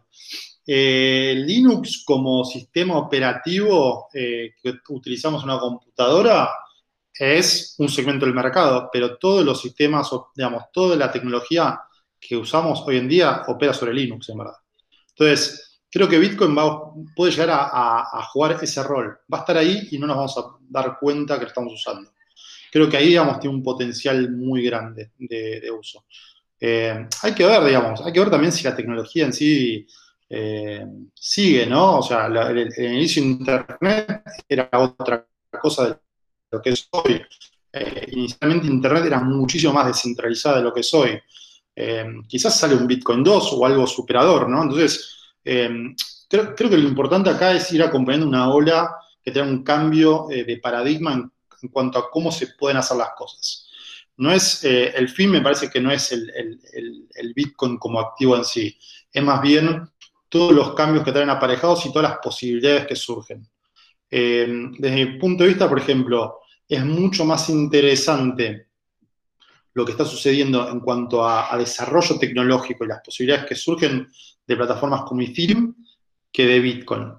Linux 0.67 2.05
como 2.07 2.45
sistema 2.45 2.97
operativo 2.97 4.09
que 4.13 4.55
utilizamos 4.89 5.43
en 5.43 5.51
una 5.51 5.59
computadora 5.59 6.49
es 7.19 7.75
un 7.79 7.89
segmento 7.89 8.27
del 8.27 8.35
mercado, 8.35 8.89
pero 8.93 9.17
todos 9.17 9.45
los 9.45 9.61
sistemas, 9.61 10.11
digamos, 10.35 10.65
toda 10.73 10.97
la 10.97 11.13
tecnología 11.13 11.81
que 12.21 12.37
usamos 12.37 12.83
hoy 12.87 12.97
en 12.99 13.09
día 13.09 13.43
opera 13.47 13.73
sobre 13.73 13.95
Linux, 13.95 14.29
en 14.31 14.39
verdad. 14.39 14.57
Entonces, 15.11 15.81
creo 15.91 16.09
que 16.09 16.19
Bitcoin 16.19 16.57
puede 17.15 17.33
llegar 17.33 17.51
a, 17.53 18.23
jugar 18.33 18.59
ese 18.63 18.83
rol. 18.83 19.17
Va 19.33 19.39
a 19.39 19.41
estar 19.41 19.57
ahí 19.57 19.89
y 19.93 19.99
no 19.99 20.07
nos 20.07 20.17
vamos 20.17 20.39
a 20.39 20.43
dar 20.69 20.99
cuenta 20.99 21.37
que 21.37 21.43
lo 21.43 21.49
estamos 21.49 21.73
usando. 21.73 22.11
Creo 22.73 22.89
que 22.89 22.97
ahí, 22.97 23.09
digamos, 23.09 23.39
tiene 23.39 23.55
un 23.55 23.63
potencial 23.63 24.33
muy 24.33 24.65
grande 24.65 25.13
de, 25.19 25.71
uso. 25.71 26.05
Eh, 26.59 27.07
hay 27.23 27.35
que 27.35 27.47
ver, 27.47 27.63
digamos, 27.65 28.01
hay 28.01 28.13
que 28.13 28.21
ver 28.21 28.31
también 28.31 28.53
si 28.53 28.65
la 28.65 28.75
tecnología 28.75 29.27
en 29.27 29.33
sí 29.33 29.87
eh, 30.29 30.85
sigue, 31.15 31.67
¿no? 31.67 31.99
O 31.99 32.03
sea, 32.03 32.27
el, 32.27 32.73
el, 32.77 32.93
inicio 32.95 33.23
de 33.23 33.29
Internet 33.29 34.23
era 34.49 34.69
otra 34.73 35.27
cosa 35.61 35.89
de 35.89 35.97
lo 36.55 36.63
que 36.63 36.71
es 36.71 36.89
hoy. 36.91 37.23
Eh, 37.73 38.09
inicialmente 38.13 38.69
Internet 38.69 39.05
era 39.07 39.21
muchísimo 39.21 39.73
más 39.73 39.87
descentralizada 39.87 40.59
de 40.59 40.63
lo 40.63 40.73
que 40.73 40.81
es 40.81 40.95
hoy. 40.95 41.19
Eh, 41.75 42.07
quizás 42.29 42.59
sale 42.59 42.77
un 42.77 42.87
Bitcoin 42.87 43.25
2 43.25 43.53
o 43.53 43.67
algo 43.67 43.87
superador, 43.87 44.49
¿no? 44.49 44.63
Entonces, 44.63 45.35
eh, 45.45 45.95
creo, 46.29 46.55
que 46.55 46.79
lo 46.79 46.89
importante 46.89 47.31
acá 47.31 47.53
es 47.53 47.73
ir 47.73 47.83
acompañando 47.83 48.29
una 48.29 48.49
ola 48.49 48.95
que 49.23 49.33
tenga 49.33 49.49
un 49.49 49.65
cambio 49.65 50.27
de 50.29 50.59
paradigma 50.63 51.15
en, 51.15 51.33
cuanto 51.71 51.99
a 51.99 52.11
cómo 52.11 52.31
se 52.31 52.49
pueden 52.49 52.77
hacer 52.77 52.99
las 52.99 53.11
cosas. 53.17 53.69
No 54.19 54.31
es, 54.31 54.63
el 54.63 55.09
fin 55.09 55.31
me 55.31 55.41
parece 55.41 55.71
que 55.71 55.81
no 55.81 55.91
es 55.91 56.13
el 56.13 57.33
Bitcoin 57.35 57.79
como 57.79 57.99
activo 57.99 58.37
en 58.37 58.45
sí, 58.45 58.77
es 59.11 59.23
más 59.23 59.41
bien 59.41 59.89
todos 60.29 60.53
los 60.53 60.75
cambios 60.75 61.05
que 61.05 61.13
traen 61.13 61.31
aparejados 61.31 61.87
y 61.87 61.89
todas 61.93 62.11
las 62.11 62.19
posibilidades 62.19 62.87
que 62.87 62.97
surgen. 62.97 63.49
desde 64.11 65.07
mi 65.07 65.19
punto 65.19 65.43
de 65.43 65.49
vista, 65.49 65.69
por 65.69 65.79
ejemplo, 65.79 66.44
es 66.69 66.85
mucho 66.85 67.25
más 67.25 67.49
interesante 67.49 68.69
lo 69.75 69.85
que 69.85 69.93
está 69.93 70.05
sucediendo 70.05 70.69
en 70.69 70.81
cuanto 70.81 71.27
a, 71.27 71.57
desarrollo 71.59 72.19
tecnológico 72.19 72.85
y 72.85 72.89
las 72.89 73.01
posibilidades 73.01 73.47
que 73.47 73.57
surgen 73.57 74.09
de 74.47 74.57
plataformas 74.57 75.03
como 75.03 75.23
Ethereum 75.23 75.75
que 76.33 76.47
de 76.47 76.61
Bitcoin. 76.61 77.13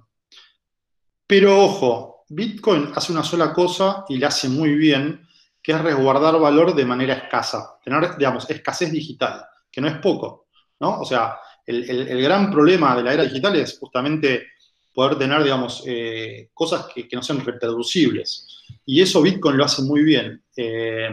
Pero 1.28 1.64
ojo, 1.64 2.24
Bitcoin 2.30 2.92
hace 2.96 3.12
una 3.12 3.24
sola 3.24 3.54
cosa 3.54 4.06
y 4.08 4.18
la 4.18 4.28
hace 4.28 4.50
muy 4.50 4.76
bien, 4.76 5.28
que 5.62 5.74
es 5.74 5.82
resguardar 5.82 6.40
valor 6.40 6.76
de 6.76 6.86
manera 6.86 7.14
escasa, 7.16 7.80
tener, 7.84 8.18
digamos, 8.18 8.50
escasez 8.50 8.92
digital, 8.92 9.46
que 9.72 9.82
no 9.82 9.88
es 9.88 9.98
poco, 9.98 10.48
¿no? 10.80 11.00
O 11.02 11.06
sea, 11.06 11.38
el, 11.66 12.22
gran 12.22 12.52
problema 12.52 12.96
de 12.96 13.04
la 13.04 13.14
era 13.14 13.24
digital 13.24 13.56
es 13.56 13.78
justamente 13.80 14.48
poder 14.96 15.18
tener, 15.18 15.44
digamos, 15.44 15.84
eh, 15.86 16.50
cosas 16.54 16.88
que, 16.88 17.08
no 17.12 17.22
sean 17.22 17.44
reproducibles. 17.44 18.64
Y 18.86 19.02
eso 19.02 19.22
Bitcoin 19.22 19.58
lo 19.58 19.66
hace 19.66 19.82
muy 19.82 20.04
bien. 20.04 20.42
Eh, 20.56 21.10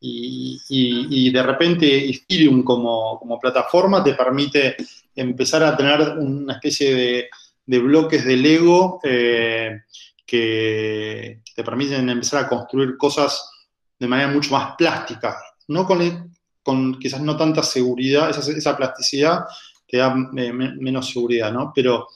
y, 0.00 1.30
de 1.30 1.42
repente 1.42 2.08
Ethereum 2.08 2.62
como, 2.62 3.38
plataforma 3.40 4.04
te 4.04 4.14
permite 4.14 4.76
empezar 5.16 5.64
a 5.64 5.76
tener 5.76 6.18
una 6.18 6.54
especie 6.54 7.28
de, 7.66 7.78
bloques 7.80 8.24
de 8.24 8.36
Lego 8.36 9.00
eh, 9.02 9.80
que 10.24 11.40
te 11.54 11.64
permiten 11.64 12.08
empezar 12.08 12.44
a 12.44 12.48
construir 12.48 12.96
cosas 12.96 13.50
de 13.98 14.06
manera 14.06 14.30
mucho 14.30 14.52
más 14.52 14.76
plástica, 14.76 15.36
no 15.68 15.86
con, 15.86 16.98
quizás 17.00 17.20
no 17.20 17.36
tanta 17.36 17.62
seguridad, 17.62 18.30
esa, 18.30 18.76
plasticidad 18.76 19.44
te 19.88 19.96
da 19.96 20.14
menos 20.14 21.10
seguridad, 21.10 21.50
¿no? 21.50 21.72
Pero 21.74 22.08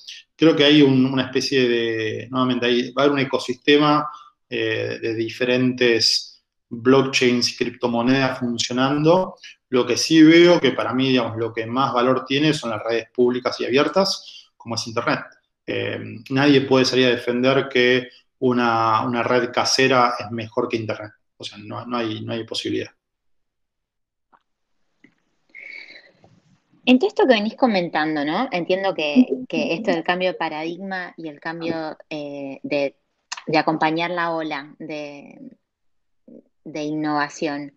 creo 0.42 0.56
que 0.56 0.64
hay 0.64 0.82
una 0.82 1.22
especie 1.22 1.68
de, 1.68 2.28
nuevamente, 2.28 2.66
ahí 2.66 2.90
va 2.90 3.02
a 3.02 3.04
haber 3.04 3.12
un 3.12 3.20
ecosistema 3.20 4.10
eh, 4.50 4.98
de 5.00 5.14
diferentes 5.14 6.44
blockchains 6.68 7.52
y 7.52 7.56
criptomonedas 7.56 8.40
funcionando. 8.40 9.36
Lo 9.68 9.86
que 9.86 9.96
sí 9.96 10.20
veo 10.20 10.58
que 10.58 10.72
para 10.72 10.92
mí, 10.94 11.10
digamos, 11.10 11.36
lo 11.36 11.52
que 11.52 11.64
más 11.64 11.92
valor 11.92 12.24
tiene 12.24 12.52
son 12.54 12.70
las 12.70 12.82
redes 12.82 13.06
públicas 13.14 13.60
y 13.60 13.66
abiertas, 13.66 14.50
como 14.56 14.74
es 14.74 14.84
Internet. 14.88 15.20
Eh, 15.64 16.00
nadie 16.30 16.62
puede 16.62 16.86
salir 16.86 17.06
a 17.06 17.10
defender 17.10 17.68
que 17.68 18.08
una, 18.40 19.22
red 19.22 19.52
casera 19.52 20.14
es 20.18 20.28
mejor 20.32 20.68
que 20.68 20.76
Internet. 20.76 21.12
O 21.36 21.44
sea, 21.44 21.56
no, 21.58 21.84
hay, 21.96 22.20
no 22.20 22.32
hay 22.32 22.42
posibilidad. 22.42 22.90
En 26.84 26.98
todo 26.98 27.08
esto 27.08 27.26
que 27.26 27.34
venís 27.34 27.54
comentando, 27.54 28.24
¿no? 28.24 28.48
Entiendo 28.50 28.94
que, 28.94 29.26
esto 29.48 29.90
del 29.92 30.02
cambio 30.02 30.32
de 30.32 30.34
paradigma 30.34 31.14
y 31.16 31.28
el 31.28 31.38
cambio 31.38 31.96
eh, 32.10 32.58
de 32.62 32.96
de 33.46 33.58
acompañar 33.58 34.10
la 34.10 34.32
ola 34.32 34.74
de, 34.78 35.38
innovación. 36.64 37.74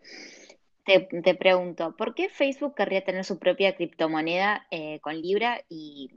Te, 0.83 1.35
pregunto, 1.35 1.95
¿por 1.97 2.13
qué 2.13 2.29
Facebook 2.29 2.75
querría 2.75 3.03
tener 3.03 3.25
su 3.25 3.39
propia 3.39 3.75
criptomoneda 3.75 4.67
eh, 4.69 5.00
con 5.00 5.19
Libra 5.19 5.62
y, 5.67 6.12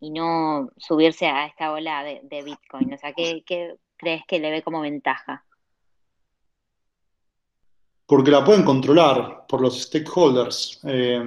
no 0.00 0.70
subirse 0.76 1.26
a 1.26 1.46
esta 1.46 1.72
ola 1.72 2.04
de, 2.04 2.42
Bitcoin? 2.42 2.94
O 2.94 2.98
sea, 2.98 3.12
¿qué, 3.12 3.42
crees 3.96 4.22
que 4.28 4.38
le 4.38 4.50
ve 4.50 4.62
como 4.62 4.80
ventaja? 4.80 5.44
Porque 8.06 8.30
la 8.30 8.44
pueden 8.44 8.64
controlar 8.64 9.46
por 9.48 9.60
los 9.60 9.82
stakeholders. 9.82 10.80
Eh, 10.84 11.20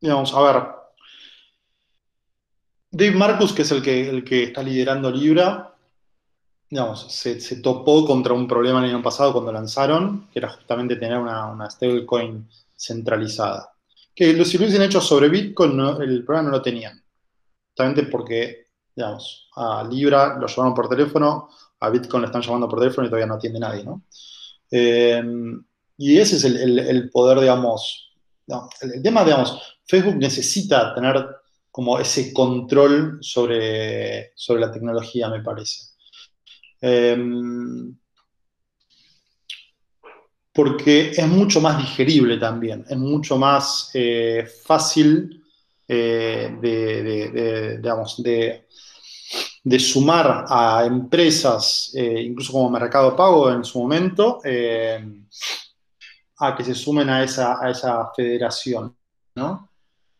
digamos, 0.00 0.34
a 0.34 0.40
ver, 0.42 0.62
Dave 2.90 3.12
Marcus, 3.12 3.52
que 3.52 3.62
es 3.62 3.70
el 3.70 3.82
que, 3.82 4.08
el 4.08 4.24
que 4.24 4.44
está 4.44 4.62
liderando 4.62 5.10
Libra, 5.10 5.74
digamos, 6.70 7.12
se, 7.12 7.56
topó 7.62 8.06
contra 8.06 8.32
un 8.32 8.46
problema 8.46 8.80
el 8.80 8.94
año 8.94 9.02
pasado 9.02 9.32
cuando 9.32 9.52
lanzaron, 9.52 10.28
que 10.32 10.38
era 10.38 10.50
justamente 10.50 10.96
tener 10.96 11.18
una, 11.18 11.68
stablecoin 11.70 12.48
centralizada. 12.76 13.72
Que 14.14 14.44
si 14.44 14.58
lo 14.58 14.64
hubiesen 14.64 14.82
hecho 14.82 15.00
sobre 15.00 15.28
Bitcoin, 15.28 15.78
el 16.00 16.24
problema 16.24 16.50
no 16.50 16.56
lo 16.56 16.62
tenían. 16.62 17.02
Justamente 17.70 18.04
porque, 18.04 18.66
digamos, 18.94 19.48
a 19.54 19.86
Libra 19.88 20.36
lo 20.38 20.46
llamaron 20.46 20.74
por 20.74 20.88
teléfono, 20.88 21.50
a 21.80 21.90
Bitcoin 21.90 22.22
lo 22.22 22.26
están 22.26 22.42
llamando 22.42 22.68
por 22.68 22.80
teléfono 22.80 23.06
y 23.06 23.10
todavía 23.10 23.26
no 23.26 23.34
atiende 23.34 23.60
nadie, 23.60 23.84
¿no? 23.84 24.02
Eh, 24.70 25.22
y 25.96 26.18
ese 26.18 26.36
es 26.36 26.44
el, 26.44 27.10
poder, 27.10 27.40
digamos, 27.40 28.12
el, 28.80 29.02
tema, 29.02 29.24
digamos, 29.24 29.77
Facebook 29.88 30.16
necesita 30.16 30.94
tener 30.94 31.26
como 31.70 31.98
ese 31.98 32.32
control 32.32 33.18
sobre, 33.20 34.32
sobre 34.34 34.60
la 34.60 34.70
tecnología, 34.70 35.28
me 35.30 35.42
parece. 35.42 35.92
Em, 36.80 37.96
porque 40.52 41.10
es 41.10 41.26
mucho 41.28 41.60
más 41.60 41.78
digerible 41.78 42.36
también, 42.36 42.84
es 42.88 42.96
mucho 42.96 43.38
más 43.38 43.90
eh, 43.94 44.44
fácil 44.64 45.44
eh, 45.86 46.56
de, 46.60 47.78
de, 49.62 49.78
sumar 49.78 50.46
a 50.48 50.84
empresas, 50.84 51.92
eh, 51.94 52.22
incluso 52.22 52.52
como 52.52 52.70
Mercado 52.70 53.14
Pago 53.14 53.52
en 53.52 53.64
su 53.64 53.78
momento, 53.78 54.40
a 56.40 56.56
que 56.56 56.64
se 56.64 56.74
sumen 56.74 57.08
a 57.08 57.22
esa, 57.22 57.64
a 57.64 57.70
esa 57.70 58.10
federación, 58.16 58.96
¿no? 59.36 59.67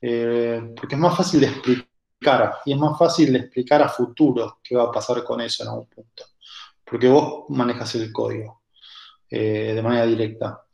Eh, 0.00 0.72
porque 0.76 0.94
es 0.94 1.00
más 1.00 1.16
fácil 1.16 1.40
de 1.40 1.46
explicar 1.46 2.58
y 2.64 2.72
es 2.72 2.78
más 2.78 2.98
fácil 2.98 3.32
de 3.32 3.40
explicar 3.40 3.82
a 3.82 3.88
futuro 3.88 4.58
qué 4.62 4.76
va 4.76 4.84
a 4.84 4.92
pasar 4.92 5.22
con 5.24 5.40
eso 5.40 5.62
en 5.62 5.68
algún 5.70 5.86
punto, 5.86 6.24
porque 6.84 7.08
vos 7.08 7.44
manejas 7.50 7.94
el 7.94 8.12
código 8.12 8.62
de 9.30 9.80
manera 9.82 10.06
directa. 10.06 10.64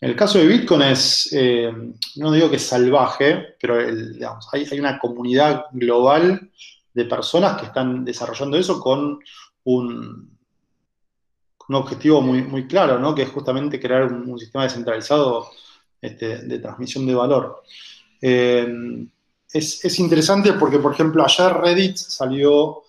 En 0.00 0.10
el 0.10 0.16
caso 0.16 0.38
de 0.38 0.46
Bitcoin 0.46 0.82
es, 0.82 1.34
no 2.16 2.30
digo 2.30 2.48
que 2.48 2.58
salvaje, 2.58 3.56
pero 3.60 3.78
hay, 4.52 4.78
una 4.78 4.98
comunidad 4.98 5.66
global 5.72 6.50
de 6.96 7.04
personas 7.04 7.60
que 7.60 7.66
están 7.66 8.06
desarrollando 8.06 8.56
eso 8.56 8.80
con 8.80 9.18
un, 9.64 10.38
objetivo 11.68 12.22
muy, 12.22 12.42
muy 12.42 12.66
claro, 12.66 12.98
¿no? 12.98 13.14
que 13.14 13.22
es 13.22 13.28
justamente 13.28 13.78
crear 13.78 14.04
un, 14.04 14.38
sistema 14.38 14.64
descentralizado 14.64 15.50
este, 16.00 16.38
de 16.38 16.58
transmisión 16.58 17.06
de 17.06 17.14
valor. 17.14 17.62
Eh, 18.20 19.06
es, 19.52 19.98
interesante 19.98 20.52
porque, 20.54 20.78
por 20.78 20.92
ejemplo, 20.92 21.24
ayer 21.24 21.52
Reddit 21.52 21.96
salió 21.96 22.82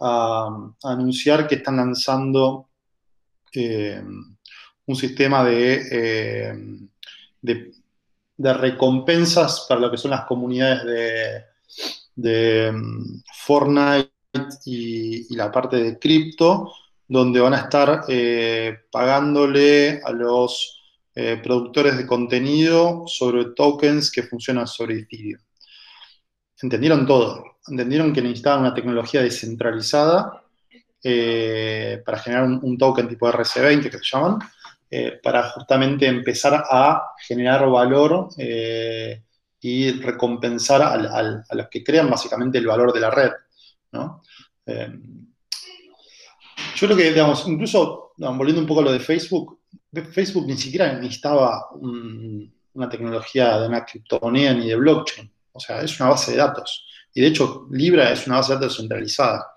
a, 0.00 0.72
anunciar 0.82 1.46
que 1.46 1.56
están 1.56 1.76
lanzando 1.76 2.68
eh, 3.54 4.02
un 4.86 4.96
sistema 4.96 5.44
de, 5.44 5.82
eh, 5.90 6.54
de, 7.40 7.72
de, 8.36 8.54
recompensas 8.54 9.66
para 9.68 9.80
lo 9.80 9.90
que 9.90 9.96
son 9.96 10.10
las 10.10 10.24
comunidades 10.24 10.84
de, 10.84 11.44
de 12.16 12.72
mm, 12.72 13.22
Fortnite 13.44 14.10
y, 14.64 15.34
la 15.34 15.50
parte 15.50 15.76
de 15.76 15.98
cripto, 15.98 16.72
donde 17.08 17.40
van 17.40 17.54
a 17.54 17.60
estar 17.60 18.04
pagándole 18.92 20.00
a 20.04 20.12
los 20.12 20.79
eh, 21.14 21.40
productores 21.42 21.96
de 21.96 22.06
contenido 22.06 23.04
sobre 23.06 23.46
tokens 23.56 24.10
que 24.10 24.22
funcionan 24.22 24.66
sobre 24.66 25.00
Ethereum. 25.00 25.40
Entendieron 26.62 27.06
todo, 27.06 27.44
entendieron 27.66 28.12
que 28.12 28.22
necesitaban 28.22 28.60
una 28.60 28.74
tecnología 28.74 29.22
descentralizada 29.22 30.44
eh, 31.02 32.02
para 32.04 32.18
generar 32.18 32.44
un, 32.44 32.76
token 32.78 33.08
tipo 33.08 33.26
RC20 33.26 33.90
que 33.90 33.98
se 33.98 34.04
llaman, 34.04 34.38
para 35.22 35.50
justamente 35.50 36.06
empezar 36.06 36.64
a 36.68 37.12
generar 37.26 37.68
valor 37.70 38.28
y 39.60 39.92
recompensar 39.92 40.82
a 40.82 41.22
los 41.54 41.68
que 41.70 41.84
crean 41.84 42.10
básicamente 42.10 42.58
el 42.58 42.66
valor 42.66 42.92
de 42.92 43.00
la 43.00 43.10
red. 43.10 43.30
Eh, 44.66 44.92
yo 46.76 46.86
creo 46.86 46.96
que, 46.96 47.10
digamos, 47.10 47.46
incluso 47.46 48.12
volviendo 48.16 48.60
un 48.60 48.66
poco 48.66 48.80
a 48.80 48.84
lo 48.84 48.92
de 48.92 49.00
Facebook, 49.00 49.59
Facebook 49.92 50.46
ni 50.46 50.56
siquiera 50.56 50.92
necesitaba 50.92 51.68
una 51.72 52.88
tecnología 52.88 53.58
de 53.58 53.68
una 53.68 53.84
criptomoneda 53.84 54.54
ni 54.54 54.68
de 54.68 54.76
blockchain. 54.76 55.30
O 55.52 55.60
sea, 55.60 55.82
es 55.82 55.98
una 56.00 56.10
base 56.10 56.32
de 56.32 56.38
datos. 56.38 56.86
Y 57.12 57.20
de 57.20 57.26
hecho, 57.26 57.66
Libra 57.70 58.12
es 58.12 58.26
una 58.26 58.36
base 58.36 58.52
de 58.52 58.60
datos 58.60 58.76
centralizada. 58.76 59.52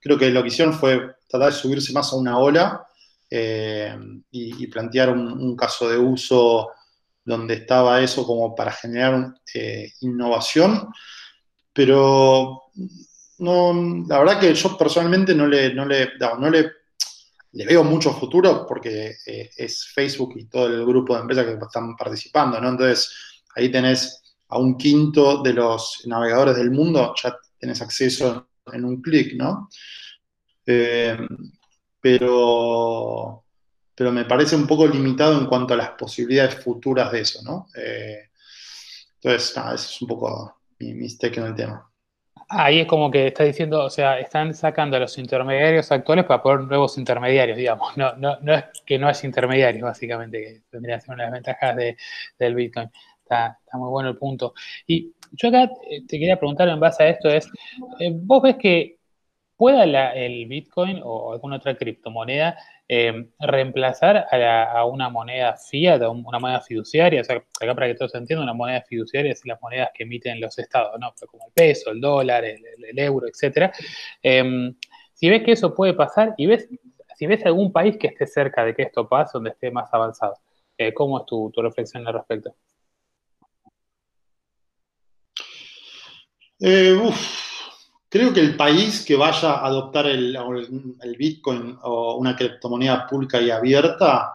Creo 0.00 0.18
que 0.18 0.30
lo 0.30 0.42
que 0.42 0.48
hicieron 0.48 0.74
fue 0.74 1.14
tratar 1.28 1.52
de 1.52 1.58
subirse 1.58 1.92
más 1.92 2.12
a 2.12 2.16
una 2.16 2.38
ola 2.38 2.86
eh, 3.30 3.96
y, 4.30 4.66
plantear 4.66 5.10
un, 5.10 5.56
caso 5.56 5.88
de 5.88 5.96
uso 5.96 6.70
donde 7.24 7.54
estaba 7.54 8.00
eso 8.00 8.26
como 8.26 8.54
para 8.54 8.72
generar 8.72 9.34
eh, 9.54 9.92
innovación, 10.00 10.88
pero 11.72 12.64
no, 13.38 14.04
la 14.08 14.18
verdad 14.18 14.40
que 14.40 14.54
yo 14.54 14.76
personalmente 14.76 15.34
no 15.34 15.46
le, 15.46 15.72
no 15.72 15.86
le, 15.86 16.10
no, 16.18 16.50
le, 16.50 16.72
le, 17.52 17.66
veo 17.66 17.84
mucho 17.84 18.12
futuro 18.12 18.66
porque 18.66 19.16
eh, 19.26 19.50
es 19.56 19.86
Facebook 19.94 20.34
y 20.36 20.46
todo 20.46 20.66
el 20.66 20.84
grupo 20.84 21.14
de 21.14 21.22
empresas 21.22 21.46
que 21.46 21.52
están 21.52 21.96
participando, 21.96 22.60
¿no? 22.60 22.68
Entonces, 22.68 23.12
ahí 23.54 23.70
tenés 23.70 24.22
a 24.48 24.58
un 24.58 24.76
quinto 24.76 25.42
de 25.42 25.52
los 25.54 26.02
navegadores 26.06 26.56
del 26.56 26.70
mundo, 26.70 27.14
ya 27.22 27.36
tenés 27.58 27.80
acceso 27.82 28.48
en 28.72 28.84
un 28.84 29.00
clic, 29.00 29.34
¿no? 29.36 29.68
Eh, 30.66 31.16
pero 32.00 33.44
pero 34.00 34.12
me 34.12 34.24
parece 34.24 34.56
un 34.56 34.66
poco 34.66 34.86
limitado 34.86 35.38
en 35.38 35.44
cuanto 35.44 35.74
a 35.74 35.76
las 35.76 35.90
posibilidades 35.90 36.54
futuras 36.54 37.12
de 37.12 37.20
eso, 37.20 37.42
¿no? 37.42 37.66
Eh, 37.76 38.30
entonces, 39.16 39.54
nada, 39.54 39.74
ese 39.74 39.88
es 39.90 40.00
un 40.00 40.08
poco 40.08 40.62
mi 40.78 40.94
mistake 40.94 41.36
en 41.36 41.44
el 41.44 41.54
tema. 41.54 41.89
Ahí 42.52 42.80
es 42.80 42.86
como 42.88 43.12
que 43.12 43.28
está 43.28 43.44
diciendo, 43.44 43.84
o 43.84 43.90
sea, 43.90 44.18
están 44.18 44.54
sacando 44.54 44.96
a 44.96 45.00
los 45.00 45.16
intermediarios 45.18 45.92
actuales 45.92 46.24
para 46.24 46.42
poner 46.42 46.66
nuevos 46.66 46.98
intermediarios, 46.98 47.56
digamos. 47.56 47.96
No, 47.96 48.16
no, 48.16 48.38
no 48.40 48.54
es 48.54 48.64
que 48.84 48.98
no 48.98 49.08
es 49.08 49.22
intermediarios, 49.22 49.84
básicamente, 49.84 50.38
que 50.42 50.62
tendría 50.68 50.96
que 50.96 51.02
ser 51.02 51.14
una 51.14 51.24
de 51.24 51.30
las 51.30 51.34
ventajas 51.34 51.76
del 52.38 52.54
Bitcoin. 52.56 52.90
Está, 53.22 53.56
está, 53.64 53.78
muy 53.78 53.88
bueno 53.90 54.08
el 54.08 54.18
punto. 54.18 54.54
Y 54.84 55.14
yo 55.30 55.48
acá 55.48 55.70
eh, 55.88 56.04
te 56.08 56.18
quería 56.18 56.38
preguntar 56.38 56.68
en 56.68 56.80
base 56.80 57.04
a 57.04 57.08
esto, 57.10 57.28
es, 57.28 57.46
eh, 58.00 58.10
¿vos 58.12 58.42
ves 58.42 58.56
que 58.56 58.98
pueda 59.56 59.84
el 60.14 60.46
Bitcoin 60.46 61.00
o 61.04 61.32
alguna 61.32 61.56
otra 61.56 61.76
criptomoneda 61.76 62.56
eh, 62.92 63.28
reemplazar 63.38 64.26
a, 64.32 64.84
una 64.84 65.08
moneda 65.08 65.56
fiat, 65.56 66.02
a 66.02 66.10
una 66.10 66.40
moneda 66.40 66.60
fiduciaria? 66.60 67.20
O 67.20 67.24
sea, 67.24 67.36
acá 67.36 67.72
para 67.72 67.86
que 67.86 67.94
todos 67.94 68.16
entiendan, 68.16 68.42
una 68.42 68.52
moneda 68.52 68.82
fiduciaria 68.82 69.30
es 69.30 69.46
las 69.46 69.62
monedas 69.62 69.90
que 69.94 70.02
emiten 70.02 70.40
los 70.40 70.58
estados, 70.58 70.98
¿no? 70.98 71.14
Como 71.30 71.46
el 71.46 71.52
peso, 71.52 71.92
el 71.92 72.00
dólar, 72.00 72.44
el, 72.44 72.98
euro, 72.98 73.28
etcétera. 73.28 73.72
Em, 74.20 74.74
si 75.14 75.30
ves 75.30 75.44
que 75.44 75.52
eso 75.52 75.72
puede 75.72 75.94
pasar 75.94 76.34
y 76.36 76.46
ves, 76.46 76.68
si 77.16 77.26
ves 77.26 77.46
algún 77.46 77.70
país 77.70 77.96
que 77.96 78.08
esté 78.08 78.26
cerca 78.26 78.64
de 78.64 78.74
que 78.74 78.82
esto 78.82 79.08
pase, 79.08 79.32
donde 79.34 79.50
esté 79.50 79.70
más 79.70 79.88
avanzado, 79.94 80.34
eh, 80.76 80.92
¿cómo 80.92 81.20
es 81.20 81.26
tu, 81.26 81.52
reflexión 81.58 82.04
al 82.08 82.14
respecto? 82.14 82.56
Eh, 86.58 86.98
Creo 88.10 88.34
que 88.34 88.40
el 88.40 88.56
país 88.56 89.04
que 89.04 89.14
vaya 89.14 89.52
a 89.52 89.66
adoptar 89.66 90.06
el, 90.06 90.36
Bitcoin 91.16 91.78
o 91.82 92.16
una 92.16 92.34
criptomoneda 92.34 93.06
pública 93.06 93.40
y 93.40 93.50
abierta 93.50 94.34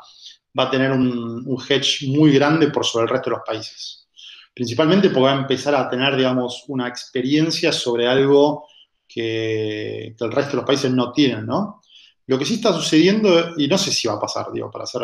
va 0.57 0.63
a 0.63 0.69
tener 0.69 0.91
un, 0.93 1.57
hedge 1.67 2.07
muy 2.07 2.31
grande 2.31 2.69
por 2.69 2.85
sobre 2.85 3.03
el 3.03 3.09
resto 3.09 3.29
de 3.29 3.35
los 3.35 3.45
países. 3.45 4.07
Principalmente 4.53 5.09
porque 5.09 5.23
va 5.23 5.33
a 5.33 5.41
empezar 5.41 5.75
a 5.75 5.89
tener, 5.89 6.15
digamos, 6.15 6.63
una 6.69 6.87
experiencia 6.87 7.73
sobre 7.73 8.07
algo 8.07 8.65
que, 9.05 10.15
el 10.17 10.31
resto 10.31 10.51
de 10.51 10.57
los 10.57 10.65
países 10.65 10.89
no 10.89 11.11
tienen, 11.11 11.45
¿no? 11.45 11.81
Lo 12.27 12.39
que 12.39 12.45
sí 12.45 12.55
está 12.55 12.71
sucediendo, 12.71 13.55
y 13.57 13.67
no 13.67 13.77
sé 13.77 13.91
si 13.91 14.07
va 14.07 14.13
a 14.13 14.19
pasar, 14.21 14.53
digo, 14.53 14.71
para 14.71 14.85
hacer, 14.85 15.01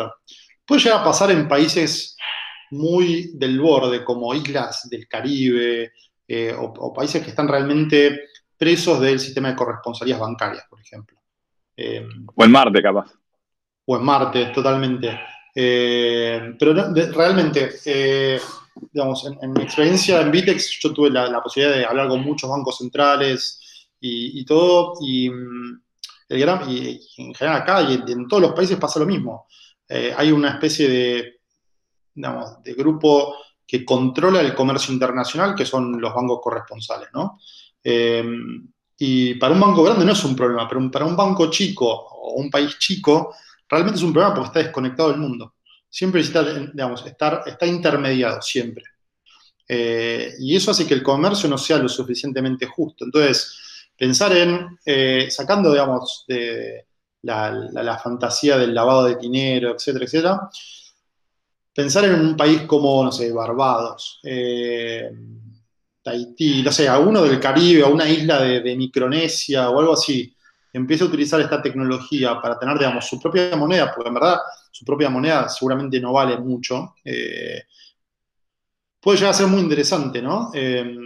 puede 0.64 0.80
llegar 0.80 1.02
a 1.02 1.04
pasar 1.04 1.30
en 1.30 1.46
países 1.46 2.16
muy 2.70 3.32
del 3.34 3.60
borde, 3.60 4.02
como 4.02 4.32
islas 4.32 4.88
del 4.88 5.06
Caribe, 5.06 5.92
eh, 6.26 6.54
o, 6.56 6.94
países 6.94 7.22
que 7.22 7.28
están 7.28 7.46
realmente 7.46 8.28
presos 8.62 9.00
del 9.00 9.18
sistema 9.18 9.48
de 9.48 9.56
corresponsalías 9.56 10.20
bancarias, 10.20 10.64
por 10.70 10.80
ejemplo. 10.80 11.18
Eh, 11.76 12.06
o 12.32 12.44
en 12.44 12.52
Marte, 12.52 12.80
capaz. 12.80 13.12
O 13.84 13.96
en 13.96 14.04
Marte, 14.04 14.46
totalmente. 14.54 15.18
Eh, 15.52 16.54
pero 16.56 16.72
realmente, 17.12 17.70
eh, 17.84 18.40
digamos, 18.92 19.28
en, 19.40 19.52
mi 19.52 19.64
experiencia 19.64 20.20
en 20.20 20.30
Vitex, 20.30 20.78
yo 20.80 20.92
tuve 20.92 21.10
la, 21.10 21.42
posibilidad 21.42 21.76
de 21.76 21.84
hablar 21.84 22.06
con 22.06 22.22
muchos 22.22 22.48
bancos 22.48 22.78
centrales 22.78 23.88
y, 23.98 24.44
todo, 24.44 24.94
y, 25.00 25.28
mm, 25.28 25.82
en 26.28 27.34
general 27.34 27.62
acá 27.62 27.82
y 27.82 27.94
en, 28.12 28.28
todos 28.28 28.42
los 28.42 28.52
países 28.52 28.78
pasa 28.78 29.00
lo 29.00 29.06
mismo. 29.06 29.48
hay 29.88 30.30
una 30.30 30.50
especie 30.50 30.88
de, 30.88 31.40
digamos, 32.14 32.62
de 32.62 32.74
grupo 32.74 33.34
que 33.66 33.84
controla 33.84 34.40
el 34.40 34.54
comercio 34.54 34.94
internacional, 34.94 35.56
que 35.56 35.66
son 35.66 36.00
los 36.00 36.14
bancos 36.14 36.38
corresponsales, 36.40 37.08
¿no? 37.12 37.40
Eh, 37.84 38.24
y 38.98 39.34
para 39.34 39.54
un 39.54 39.60
banco 39.60 39.82
grande 39.82 40.04
no 40.04 40.12
es 40.12 40.24
un 40.24 40.36
problema, 40.36 40.68
pero 40.68 40.90
para 40.90 41.04
un 41.04 41.16
banco 41.16 41.50
chico 41.50 41.88
o 41.88 42.34
un 42.34 42.50
país 42.50 42.78
chico, 42.78 43.34
realmente 43.68 43.98
es 43.98 44.04
un 44.04 44.12
problema 44.12 44.34
porque 44.34 44.48
está 44.48 44.58
desconectado 44.60 45.10
del 45.10 45.18
mundo. 45.18 45.54
Siempre 45.88 46.20
necesita, 46.20 46.44
digamos, 46.72 47.04
está 47.06 47.66
intermediado, 47.66 48.40
siempre. 48.40 48.84
Eh, 49.68 50.34
y 50.38 50.54
eso 50.54 50.70
hace 50.70 50.86
que 50.86 50.94
el 50.94 51.02
comercio 51.02 51.48
no 51.48 51.56
sea 51.58 51.78
lo 51.78 51.88
suficientemente 51.88 52.66
justo. 52.66 53.04
Entonces, 53.04 53.88
pensar 53.96 54.36
en, 54.36 54.78
eh, 54.84 55.28
sacando, 55.30 55.72
digamos, 55.72 56.24
de 56.28 56.86
la, 57.22 58.00
fantasía 58.02 58.58
del 58.58 58.74
lavado 58.74 59.04
de 59.04 59.16
dinero, 59.16 59.74
etcétera, 59.74 60.04
etcétera, 60.04 60.50
pensar 61.74 62.04
en 62.04 62.14
un 62.20 62.36
país 62.36 62.62
como, 62.62 63.02
no 63.04 63.12
sé, 63.12 63.32
Barbados, 63.32 64.20
Tahití, 66.02 66.62
no 66.62 66.72
sé, 66.72 66.88
a 66.88 66.98
uno 66.98 67.22
del 67.22 67.38
Caribe, 67.38 67.84
a 67.84 67.88
una 67.88 68.08
isla 68.08 68.40
de, 68.42 68.76
Micronesia 68.76 69.70
o 69.70 69.80
algo 69.80 69.92
así, 69.92 70.34
empieza 70.72 71.04
a 71.04 71.08
utilizar 71.08 71.40
esta 71.40 71.62
tecnología 71.62 72.40
para 72.40 72.58
tener, 72.58 72.78
digamos, 72.78 73.06
su 73.06 73.20
propia 73.20 73.54
moneda, 73.56 73.92
porque 73.94 74.08
en 74.08 74.14
verdad 74.14 74.38
su 74.70 74.84
propia 74.84 75.10
moneda 75.10 75.48
seguramente 75.48 76.00
no 76.00 76.12
vale 76.12 76.38
mucho, 76.38 76.94
eh, 77.04 77.62
puede 79.00 79.18
llegar 79.18 79.32
a 79.32 79.36
ser 79.36 79.46
muy 79.48 79.60
interesante, 79.60 80.22
¿no? 80.22 80.50
Eh, 80.54 80.96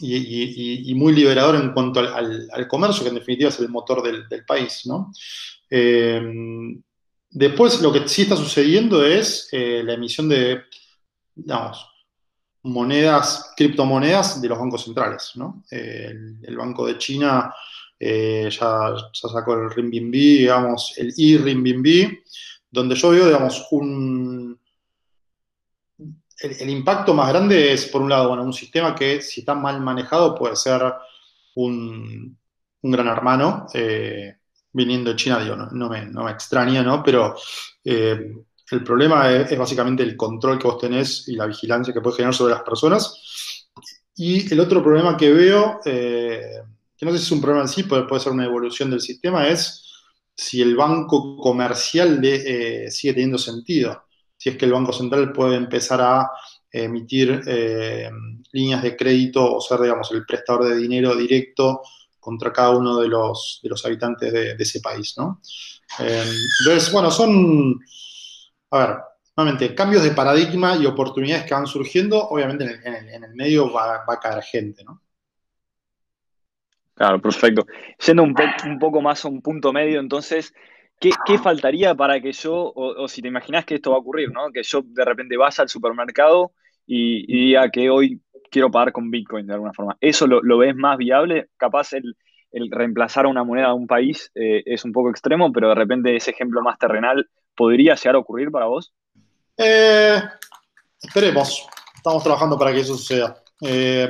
y, 0.00 0.94
muy 0.94 1.12
liberador 1.12 1.56
en 1.56 1.72
cuanto 1.72 2.00
al, 2.00 2.68
comercio, 2.68 3.02
que 3.02 3.08
en 3.08 3.16
definitiva 3.16 3.48
es 3.48 3.58
el 3.60 3.68
motor 3.68 4.02
del, 4.02 4.44
país. 4.44 4.82
¿no? 4.86 5.12
Eh, 5.70 6.22
después, 7.30 7.80
lo 7.80 7.92
que 7.92 8.06
sí 8.08 8.22
está 8.22 8.36
sucediendo 8.36 9.04
es 9.04 9.48
eh, 9.52 9.82
la 9.84 9.94
emisión 9.94 10.28
de, 10.28 10.62
digamos, 11.34 11.86
monedas, 12.62 13.52
criptomonedas 13.56 14.40
de 14.40 14.48
los 14.48 14.58
bancos 14.58 14.84
centrales. 14.84 15.32
¿no? 15.36 15.64
el, 15.70 16.56
Banco 16.56 16.86
de 16.86 16.98
China 16.98 17.54
ya, 18.00 18.48
ya, 18.50 19.28
sacó 19.28 19.54
el 19.54 19.70
Renminbi, 19.70 20.38
digamos, 20.38 20.94
el 20.96 21.12
i-Renminbi, 21.16 22.22
donde 22.70 22.94
yo 22.94 23.10
veo, 23.10 23.26
digamos, 23.26 23.66
un 23.70 24.58
el, 26.40 26.70
impacto 26.70 27.14
más 27.14 27.28
grande 27.30 27.72
es, 27.72 27.86
por 27.86 28.02
un 28.02 28.10
lado, 28.10 28.28
bueno, 28.28 28.44
un 28.44 28.52
sistema 28.52 28.94
que 28.94 29.20
si 29.20 29.40
está 29.40 29.54
mal 29.54 29.80
manejado 29.80 30.34
puede 30.34 30.56
ser 30.56 30.82
un, 31.54 32.38
gran 32.82 33.08
hermano. 33.08 33.66
Eh, 33.74 34.36
viniendo 34.72 35.10
de 35.10 35.16
China, 35.16 35.40
digo, 35.40 35.56
no, 35.56 35.88
me, 35.88 36.30
extraña, 36.30 36.82
¿no? 36.82 37.02
Pero 37.02 37.36
eh, 37.84 38.32
el 38.70 38.84
problema 38.84 39.30
es, 39.32 39.56
básicamente 39.56 40.02
el 40.02 40.16
control 40.16 40.58
que 40.58 40.68
vos 40.68 40.78
tenés 40.78 41.28
y 41.28 41.36
la 41.36 41.46
vigilancia 41.46 41.92
que 41.92 42.00
puedes 42.00 42.16
generar 42.16 42.34
sobre 42.34 42.54
las 42.54 42.62
personas. 42.62 43.64
Y 44.14 44.52
el 44.52 44.60
otro 44.60 44.82
problema 44.82 45.16
que 45.16 45.32
veo, 45.32 45.80
eh, 45.84 46.60
que 46.96 47.06
no 47.06 47.12
sé 47.12 47.18
si 47.18 47.24
es 47.24 47.32
un 47.32 47.40
problema 47.40 47.62
en 47.62 47.68
sí, 47.68 47.84
puede, 47.84 48.04
puede 48.04 48.20
ser 48.20 48.32
una 48.32 48.44
evolución 48.44 48.90
del 48.90 49.00
sistema, 49.00 49.48
es 49.48 49.84
si 50.34 50.60
el 50.60 50.76
banco 50.76 51.36
comercial 51.36 52.20
sigue 52.90 53.12
teniendo 53.12 53.38
sentido 53.38 54.08
si 54.38 54.50
es 54.50 54.56
que 54.56 54.64
el 54.64 54.72
Banco 54.72 54.92
Central 54.92 55.32
puede 55.32 55.56
empezar 55.56 56.00
a 56.00 56.30
emitir 56.70 57.42
eh, 57.46 58.08
líneas 58.52 58.82
de 58.82 58.96
crédito 58.96 59.56
o 59.56 59.60
ser, 59.60 59.80
digamos, 59.80 60.10
el 60.12 60.24
prestador 60.24 60.68
de 60.68 60.76
dinero 60.76 61.16
directo 61.16 61.82
contra 62.20 62.52
cada 62.52 62.70
uno 62.70 62.98
de 62.98 63.08
los, 63.08 63.60
habitantes 63.84 64.32
de, 64.32 64.56
ese 64.58 64.80
país, 64.80 65.14
¿no? 65.16 65.40
Eh, 65.98 66.24
entonces, 66.60 66.92
bueno, 66.92 67.10
son, 67.10 67.80
a 68.70 68.78
ver, 68.78 68.96
nuevamente, 69.36 69.74
cambios 69.74 70.02
de 70.02 70.10
paradigma 70.10 70.76
y 70.76 70.86
oportunidades 70.86 71.44
que 71.44 71.54
van 71.54 71.66
surgiendo, 71.66 72.28
obviamente 72.28 72.64
en 72.64 73.24
el, 73.24 73.34
medio 73.34 73.72
va, 73.72 74.04
a 74.06 74.20
caer 74.20 74.42
gente, 74.42 74.84
¿no? 74.84 75.00
Claro, 76.94 77.20
perfecto. 77.22 77.64
Siendo 77.96 78.24
un, 78.24 78.34
poco 78.80 79.00
más 79.00 79.24
a 79.24 79.28
un 79.28 79.40
punto 79.40 79.72
medio, 79.72 80.00
entonces, 80.00 80.52
¿Qué, 81.00 81.38
faltaría 81.38 81.94
para 81.94 82.20
que 82.20 82.32
yo, 82.32 82.72
o, 82.74 83.06
si 83.06 83.22
te 83.22 83.28
imaginas 83.28 83.64
que 83.64 83.76
esto 83.76 83.90
va 83.90 83.98
a 83.98 84.00
ocurrir, 84.00 84.32
¿no? 84.32 84.50
que 84.50 84.64
yo 84.64 84.82
de 84.84 85.04
repente 85.04 85.36
vaya 85.36 85.62
al 85.62 85.68
supermercado 85.68 86.50
y, 86.86 87.24
diga 87.26 87.70
que 87.70 87.88
hoy 87.88 88.20
quiero 88.50 88.70
pagar 88.70 88.92
con 88.92 89.10
Bitcoin 89.10 89.46
de 89.46 89.54
alguna 89.54 89.72
forma? 89.72 89.96
¿Eso 90.00 90.26
lo, 90.26 90.58
ves 90.58 90.74
más 90.74 90.98
viable? 90.98 91.50
Capaz 91.56 91.92
el, 91.92 92.16
reemplazar 92.70 93.26
una 93.26 93.44
moneda 93.44 93.68
de 93.68 93.74
un 93.74 93.86
país 93.86 94.32
eh, 94.34 94.62
es 94.66 94.84
un 94.84 94.90
poco 94.90 95.10
extremo, 95.10 95.52
pero 95.52 95.68
de 95.68 95.76
repente 95.76 96.16
ese 96.16 96.32
ejemplo 96.32 96.62
más 96.62 96.78
terrenal 96.78 97.28
podría 97.58 97.96
llegar 97.96 98.14
ocurrir 98.16 98.50
para 98.50 98.66
vos? 98.66 98.92
Eh, 99.56 100.22
esperemos. 101.02 101.66
Estamos 101.96 102.22
trabajando 102.22 102.56
para 102.56 102.72
que 102.72 102.80
eso 102.80 102.96
suceda. 102.96 103.42
Eh, 103.60 104.08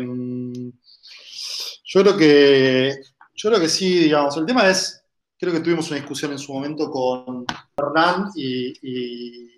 yo 1.85 2.03
creo 2.03 2.17
que 2.17 3.01
yo 3.35 3.49
creo 3.49 3.61
que 3.61 3.69
sí, 3.69 4.01
digamos. 4.01 4.37
El 4.37 4.45
tema 4.45 4.69
es 4.69 5.03
creo 5.39 5.55
que 5.55 5.61
tuvimos 5.61 5.89
una 5.89 5.99
discusión 5.99 6.33
en 6.33 6.39
su 6.39 6.53
momento 6.53 6.91
con 6.91 7.47
Hernán 7.77 8.31
y, 8.37 9.49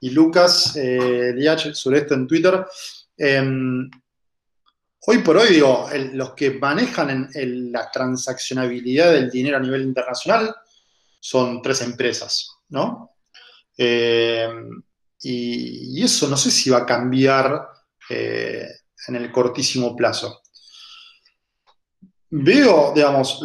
Lucas 0.00 0.76
eh, 0.76 1.34
sobre 1.72 1.98
esto 1.98 2.14
en 2.14 2.26
Twitter. 2.26 2.66
Em, 3.16 3.88
hoy 5.06 5.18
por 5.18 5.36
hoy, 5.36 5.50
digo, 5.50 5.88
los 6.14 6.34
que 6.34 6.52
manejan 6.52 7.30
la 7.34 7.90
transaccionabilidad 7.90 9.12
del 9.12 9.30
dinero 9.30 9.58
a 9.58 9.60
nivel 9.60 9.82
internacional 9.82 10.54
son 11.20 11.60
tres 11.62 11.82
empresas, 11.82 12.58
¿no? 12.70 13.17
Em, 13.80 14.82
y, 15.22 16.02
eso 16.02 16.26
no 16.28 16.36
sé 16.36 16.50
si 16.50 16.68
va 16.68 16.78
a 16.78 16.86
cambiar 16.86 17.68
eh, 18.10 18.66
en 19.06 19.16
el 19.16 19.30
cortísimo 19.30 19.94
plazo. 19.94 20.42
Veo, 22.30 22.92
digamos. 22.94 23.40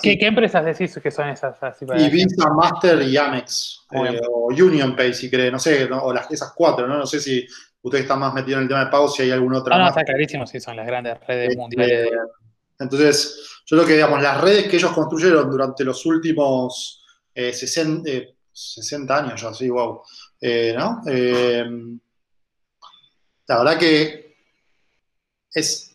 ¿Qué, 0.00 0.16
empresas 0.20 0.64
decís 0.64 0.98
que 1.02 1.10
son 1.10 1.28
esas? 1.28 1.56
y 1.98 2.10
Visa, 2.10 2.48
Master 2.48 3.02
y 3.02 3.16
Amex. 3.16 3.86
Eh, 3.90 4.20
o 4.30 4.46
Union 4.46 4.96
Pay, 4.96 5.12
si 5.12 5.28
cree, 5.28 5.50
no 5.50 5.58
sé, 5.58 5.84
o 5.84 6.12
las, 6.12 6.30
esas 6.30 6.52
cuatro, 6.54 6.86
¿no? 6.86 6.96
No 6.96 7.06
sé 7.06 7.20
si 7.20 7.46
ustedes 7.82 8.04
están 8.04 8.20
más 8.20 8.32
metidos 8.32 8.58
en 8.58 8.62
el 8.62 8.68
tema 8.68 8.84
de 8.84 8.90
pagos, 8.90 9.14
si 9.14 9.24
hay 9.24 9.32
alguna 9.32 9.58
otra. 9.58 9.76
No, 9.76 9.82
no, 9.82 9.88
está 9.90 10.04
clarísimo, 10.04 10.46
sí, 10.46 10.60
son 10.60 10.76
las 10.76 10.86
grandes 10.86 11.18
redes 11.26 11.50
este, 11.50 11.60
mundiales. 11.60 12.10
Entonces, 12.78 13.62
yo 13.66 13.76
creo 13.76 13.86
que, 13.86 13.94
digamos, 13.94 14.22
las 14.22 14.40
redes 14.40 14.68
que 14.68 14.76
ellos 14.76 14.92
construyeron 14.92 15.50
durante 15.50 15.84
los 15.84 16.06
últimos 16.06 17.04
60, 17.34 18.08
eh, 18.08 18.34
60, 18.52 19.14
eh, 19.14 19.18
años, 19.18 19.40
ya, 19.40 19.54
sí, 19.54 19.68
wow. 19.68 20.02
¿No? 20.76 21.02
la 23.46 23.58
verdad 23.58 23.78
que 23.78 24.36
es 25.52 25.92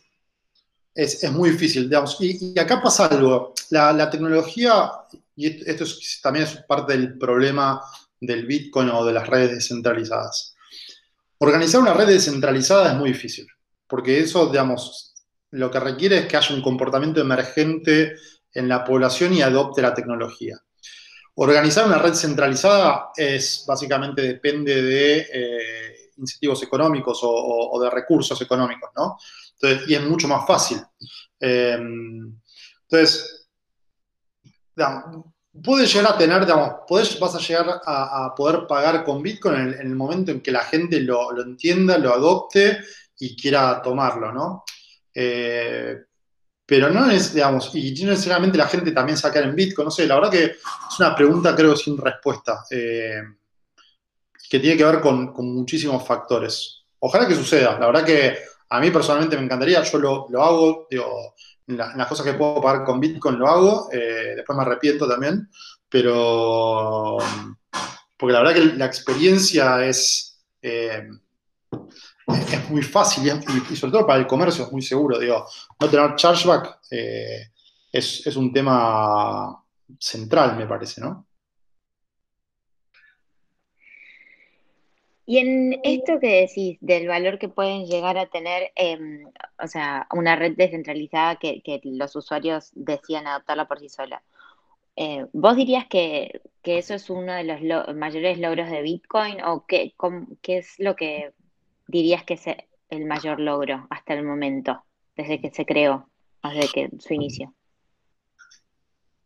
es, 0.98 1.30
muy 1.30 1.50
difícil, 1.50 1.84
digamos. 1.84 2.16
Y, 2.20 2.58
acá 2.58 2.82
pasa 2.82 3.06
algo. 3.06 3.54
La, 3.70 4.10
tecnología, 4.10 4.90
y 5.36 5.46
esto 5.70 5.84
también 6.22 6.46
es 6.46 6.56
parte 6.66 6.94
del 6.94 7.16
problema 7.16 7.80
del 8.20 8.46
Bitcoin 8.46 8.88
o 8.90 9.04
de 9.04 9.12
las 9.12 9.28
redes 9.28 9.52
descentralizadas. 9.52 10.56
Organizar 11.38 11.80
una 11.80 11.94
red 11.94 12.08
descentralizada 12.08 12.90
es 12.90 12.98
muy 12.98 13.12
difícil, 13.12 13.46
porque 13.86 14.18
eso, 14.18 14.48
digamos, 14.48 15.14
lo 15.52 15.70
que 15.70 15.78
requiere 15.78 16.18
es 16.18 16.26
que 16.26 16.36
haya 16.36 16.54
un 16.54 16.62
comportamiento 16.62 17.20
emergente 17.20 18.16
en 18.52 18.68
la 18.68 18.82
población 18.82 19.34
y 19.34 19.42
adopte 19.42 19.82
la 19.82 19.94
tecnología. 19.94 20.58
Organizar 21.40 21.86
una 21.86 21.98
red 21.98 22.14
centralizada 22.14 23.12
es 23.16 23.64
básicamente 23.64 24.22
depende 24.22 24.82
de 24.82 25.18
eh, 25.32 26.10
incentivos 26.16 26.60
económicos 26.64 27.20
o, 27.22 27.78
de 27.80 27.88
recursos 27.90 28.40
económicos, 28.42 28.90
¿no? 28.96 29.16
y 29.86 29.94
es 29.94 30.02
mucho 30.02 30.26
más 30.26 30.44
fácil. 30.44 30.78
Em, 31.38 32.34
entonces, 32.82 33.48
puedes 35.62 35.94
llegar 35.94 36.12
a 36.12 36.18
tener, 36.18 36.40
digamos, 36.40 36.72
vas 37.20 37.34
a 37.36 37.38
llegar 37.38 37.82
a, 37.86 38.34
poder 38.36 38.66
pagar 38.66 39.04
con 39.04 39.22
Bitcoin 39.22 39.54
en 39.54 39.74
el, 39.78 39.94
momento 39.94 40.32
en 40.32 40.40
que 40.40 40.50
la 40.50 40.64
gente 40.64 40.98
lo, 40.98 41.40
entienda, 41.40 41.98
lo 41.98 42.14
adopte 42.14 42.80
y 43.16 43.40
quiera 43.40 43.80
tomarlo, 43.80 44.32
¿no? 44.32 44.64
Eh, 45.14 45.98
pero 46.68 46.90
no 46.90 47.10
es, 47.10 47.32
digamos, 47.32 47.70
y 47.74 47.94
no 48.04 48.10
necesariamente 48.10 48.58
la 48.58 48.68
gente 48.68 48.92
también 48.92 49.16
sacar 49.16 49.42
en 49.44 49.56
Bitcoin, 49.56 49.86
no 49.86 49.90
sé, 49.90 50.06
la 50.06 50.16
verdad 50.16 50.30
que 50.30 50.44
es 50.44 51.00
una 51.00 51.16
pregunta 51.16 51.56
creo 51.56 51.74
sin 51.74 51.96
respuesta, 51.96 52.66
eh, 52.70 53.22
que 54.50 54.60
tiene 54.60 54.76
que 54.76 54.84
ver 54.84 55.00
con, 55.00 55.32
con 55.32 55.50
muchísimos 55.50 56.06
factores. 56.06 56.84
Ojalá 56.98 57.26
que 57.26 57.34
suceda, 57.34 57.78
la 57.78 57.86
verdad 57.86 58.04
que 58.04 58.38
a 58.68 58.80
mí 58.80 58.90
personalmente 58.90 59.38
me 59.38 59.44
encantaría, 59.44 59.82
yo 59.82 59.98
lo, 59.98 60.42
hago, 60.44 60.86
digo, 60.90 61.34
las 61.68 62.06
cosas 62.06 62.26
que 62.26 62.34
puedo 62.34 62.60
pagar 62.60 62.84
con 62.84 63.00
Bitcoin 63.00 63.38
lo 63.38 63.48
hago, 63.48 63.88
eh, 63.90 64.34
después 64.36 64.54
me 64.54 64.62
arrepiento 64.62 65.08
también, 65.08 65.48
pero 65.88 67.16
porque 68.14 68.32
la 68.34 68.42
verdad 68.42 68.54
que 68.54 68.76
la 68.76 68.84
experiencia 68.84 69.86
es, 69.86 70.38
eh, 70.60 71.08
es 72.28 72.70
muy 72.70 72.82
fácil 72.82 73.26
y, 73.70 73.76
sobre 73.76 73.92
todo 73.92 74.06
para 74.06 74.18
el 74.18 74.26
comercio 74.26 74.64
es 74.64 74.72
muy 74.72 74.82
seguro, 74.82 75.18
digo, 75.18 75.46
no 75.80 75.88
tener 75.88 76.14
chargeback 76.16 76.80
eh, 76.90 77.50
es, 77.92 78.26
es 78.26 78.36
un 78.36 78.52
tema 78.52 79.64
central, 79.98 80.56
me 80.56 80.66
parece, 80.66 81.00
¿no? 81.00 81.26
Y 85.30 85.36
en 85.38 85.78
esto 85.82 86.20
que 86.20 86.40
decís, 86.40 86.78
del 86.80 87.06
valor 87.06 87.38
que 87.38 87.50
pueden 87.50 87.84
llegar 87.84 88.16
a 88.16 88.30
tener, 88.30 88.72
em, 88.76 89.26
o 89.62 89.66
sea, 89.66 90.06
una 90.14 90.36
red 90.36 90.56
descentralizada 90.56 91.36
que, 91.36 91.60
los 91.84 92.16
usuarios 92.16 92.70
decían 92.74 93.26
adoptarla 93.26 93.68
por 93.68 93.78
sí 93.78 93.90
sola, 93.90 94.22
eh, 94.96 95.26
¿vos 95.34 95.54
dirías 95.56 95.86
que, 95.86 96.40
eso 96.64 96.94
es 96.94 97.10
uno 97.10 97.32
de 97.34 97.44
los 97.44 97.94
mayores 97.94 98.38
logros 98.38 98.70
de 98.70 98.82
Bitcoin 98.82 99.42
o 99.42 99.66
qué, 99.66 99.94
qué 100.42 100.58
es 100.58 100.74
lo 100.78 100.96
que 100.96 101.32
dirías 101.88 102.22
que 102.22 102.34
es 102.34 102.42
el 102.90 103.06
mayor 103.06 103.40
logro 103.40 103.86
hasta 103.90 104.14
el 104.14 104.24
momento, 104.24 104.84
desde 105.16 105.40
que 105.40 105.50
se 105.50 105.64
creó, 105.64 106.08
desde 106.42 106.68
que 106.68 106.90
su 107.00 107.14
inicio? 107.14 107.54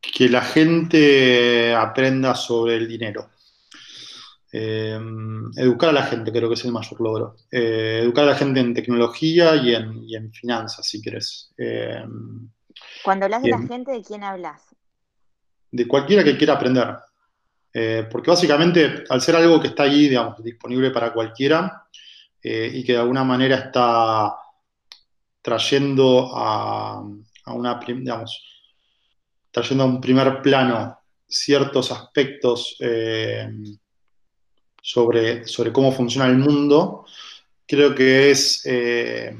Que 0.00 0.28
la 0.28 0.42
gente 0.42 1.74
aprenda 1.74 2.34
sobre 2.34 2.76
el 2.76 2.88
dinero. 2.88 3.28
Eh, 4.54 5.00
educar 5.56 5.90
a 5.90 5.92
la 5.92 6.02
gente 6.02 6.30
creo 6.30 6.48
que 6.48 6.54
es 6.54 6.64
el 6.64 6.72
mayor 6.72 7.00
logro. 7.00 7.36
Eh, 7.50 8.00
educar 8.02 8.24
a 8.24 8.28
la 8.28 8.36
gente 8.36 8.60
en 8.60 8.74
tecnología 8.74 9.56
y 9.56 9.74
en, 9.74 10.32
finanzas, 10.32 10.86
si 10.86 11.00
querés. 11.00 11.52
Eh, 11.56 12.04
Cuando 13.02 13.26
hablas 13.26 13.42
de 13.42 13.50
la 13.50 13.62
gente, 13.62 13.92
¿de 13.92 14.02
quién 14.02 14.22
hablas? 14.24 14.62
De 15.70 15.86
cualquiera 15.88 16.22
que 16.22 16.36
quiera 16.36 16.54
aprender. 16.54 16.96
porque 18.10 18.30
básicamente, 18.30 19.04
al 19.08 19.20
ser 19.22 19.36
algo 19.36 19.60
que 19.60 19.68
está 19.68 19.84
ahí, 19.84 20.08
digamos, 20.08 20.42
disponible 20.44 20.90
para 20.90 21.12
cualquiera 21.12 21.82
y 22.42 22.82
que 22.84 22.92
de 22.92 22.98
alguna 22.98 23.24
manera 23.24 23.56
está 23.56 24.36
trayendo 25.42 26.30
a, 26.34 27.02
una, 27.46 27.80
digamos, 27.86 28.42
trayendo 29.50 29.84
a 29.84 29.86
un 29.86 30.00
primer 30.00 30.40
plano 30.40 30.98
ciertos 31.26 31.90
aspectos 31.92 32.76
eh, 32.80 33.50
sobre, 34.80 35.46
sobre 35.46 35.72
cómo 35.72 35.92
funciona 35.92 36.26
el 36.26 36.36
mundo, 36.36 37.04
creo 37.66 37.94
que 37.94 38.30
es, 38.30 38.62
eh, 38.66 39.34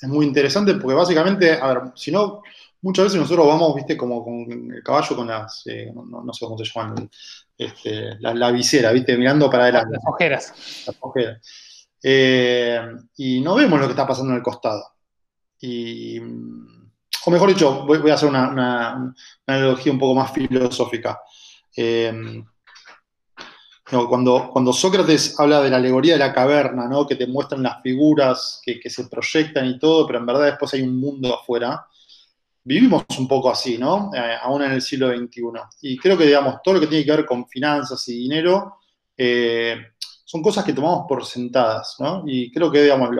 es 0.00 0.08
muy 0.08 0.26
interesante 0.26 0.74
porque 0.74 0.96
básicamente, 0.96 1.52
a 1.52 1.66
ver, 1.68 1.82
si 1.94 2.10
no, 2.10 2.42
muchas 2.80 3.04
veces 3.06 3.20
nosotros 3.20 3.46
vamos, 3.46 3.74
viste, 3.74 3.96
como 3.96 4.24
con 4.24 4.72
el 4.72 4.82
caballo 4.82 5.16
con 5.16 5.28
las, 5.28 5.62
eh, 5.66 5.92
no, 5.94 6.32
sé 6.32 6.44
cómo 6.44 6.58
se 6.58 6.64
llaman, 6.64 7.08
este, 7.56 8.18
la, 8.20 8.50
visera, 8.50 8.90
viste, 8.90 9.16
mirando 9.16 9.50
para 9.50 9.64
adelante. 9.64 9.96
Las 9.96 10.06
ojeras. 10.06 10.84
Las 10.86 10.96
ojeras. 11.00 11.71
Y 12.02 13.40
no 13.40 13.54
vemos 13.54 13.80
lo 13.80 13.86
que 13.86 13.92
está 13.92 14.06
pasando 14.06 14.32
en 14.32 14.38
el 14.38 14.42
costado. 14.42 14.84
Y, 15.60 16.18
o 16.18 17.30
mejor 17.30 17.48
dicho, 17.48 17.84
voy, 17.86 18.10
a 18.10 18.14
hacer 18.14 18.28
una, 18.28 19.14
analogía 19.46 19.92
un 19.92 19.98
poco 19.98 20.14
más 20.14 20.32
filosófica. 20.32 21.20
Eh, 21.76 22.42
cuando, 24.08 24.50
cuando, 24.50 24.72
Sócrates 24.72 25.38
habla 25.38 25.60
de 25.60 25.70
la 25.70 25.76
alegoría 25.76 26.14
de 26.14 26.18
la 26.18 26.32
caverna, 26.32 26.88
¿no? 26.88 27.06
que 27.06 27.14
te 27.14 27.26
muestran 27.26 27.62
las 27.62 27.82
figuras 27.82 28.60
que, 28.64 28.80
se 28.88 29.06
proyectan 29.06 29.66
y 29.66 29.78
todo, 29.78 30.06
pero 30.06 30.18
en 30.18 30.26
verdad 30.26 30.46
después 30.46 30.72
hay 30.74 30.82
un 30.82 30.98
mundo 30.98 31.34
afuera, 31.34 31.86
vivimos 32.64 33.04
un 33.18 33.28
poco 33.28 33.50
así, 33.50 33.76
¿no? 33.76 34.10
Eh, 34.14 34.36
aún 34.40 34.62
en 34.62 34.72
el 34.72 34.80
siglo 34.80 35.08
XXI. 35.08 35.42
Y 35.82 35.98
creo 35.98 36.16
que, 36.16 36.26
digamos, 36.26 36.56
todo 36.62 36.74
lo 36.74 36.80
que 36.80 36.86
tiene 36.86 37.04
que 37.04 37.10
ver 37.10 37.26
con 37.26 37.46
finanzas 37.46 38.08
y 38.08 38.16
dinero 38.16 38.78
eh, 39.16 39.91
son 40.32 40.40
cosas 40.40 40.64
que 40.64 40.72
tomamos 40.72 41.04
por 41.06 41.26
sentadas, 41.26 41.96
¿no? 41.98 42.24
Y 42.26 42.50
creo 42.50 42.72
que, 42.72 42.82
digamos, 42.82 43.10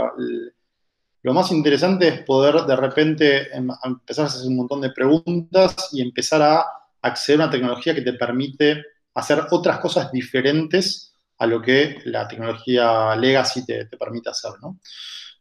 lo 1.23 1.35
más 1.35 1.53
interesante 1.53 2.09
es 2.09 2.23
poder 2.23 2.65
de 2.65 2.75
repente 2.75 3.55
em, 3.55 3.69
empezar 3.85 4.25
a 4.25 4.29
hacer 4.29 4.49
un 4.49 4.57
montón 4.57 4.81
de 4.81 4.93
preguntas 4.93 5.91
y 5.93 6.01
empezar 6.01 6.41
a 6.41 6.65
acceder 7.03 7.39
a 7.39 7.45
una 7.45 7.53
tecnología 7.53 7.95
que 7.95 8.01
te 8.01 8.15
permite 8.15 8.83
hacer 9.13 9.43
otras 9.51 9.79
cosas 9.79 10.11
diferentes 10.11 11.15
a 11.37 11.47
lo 11.47 11.61
que 11.61 11.99
la 12.07 12.27
tecnología 12.27 13.15
legacy 13.15 13.67
te, 13.67 13.85
permite 13.85 14.31
hacer. 14.31 14.53
¿no? 14.63 14.79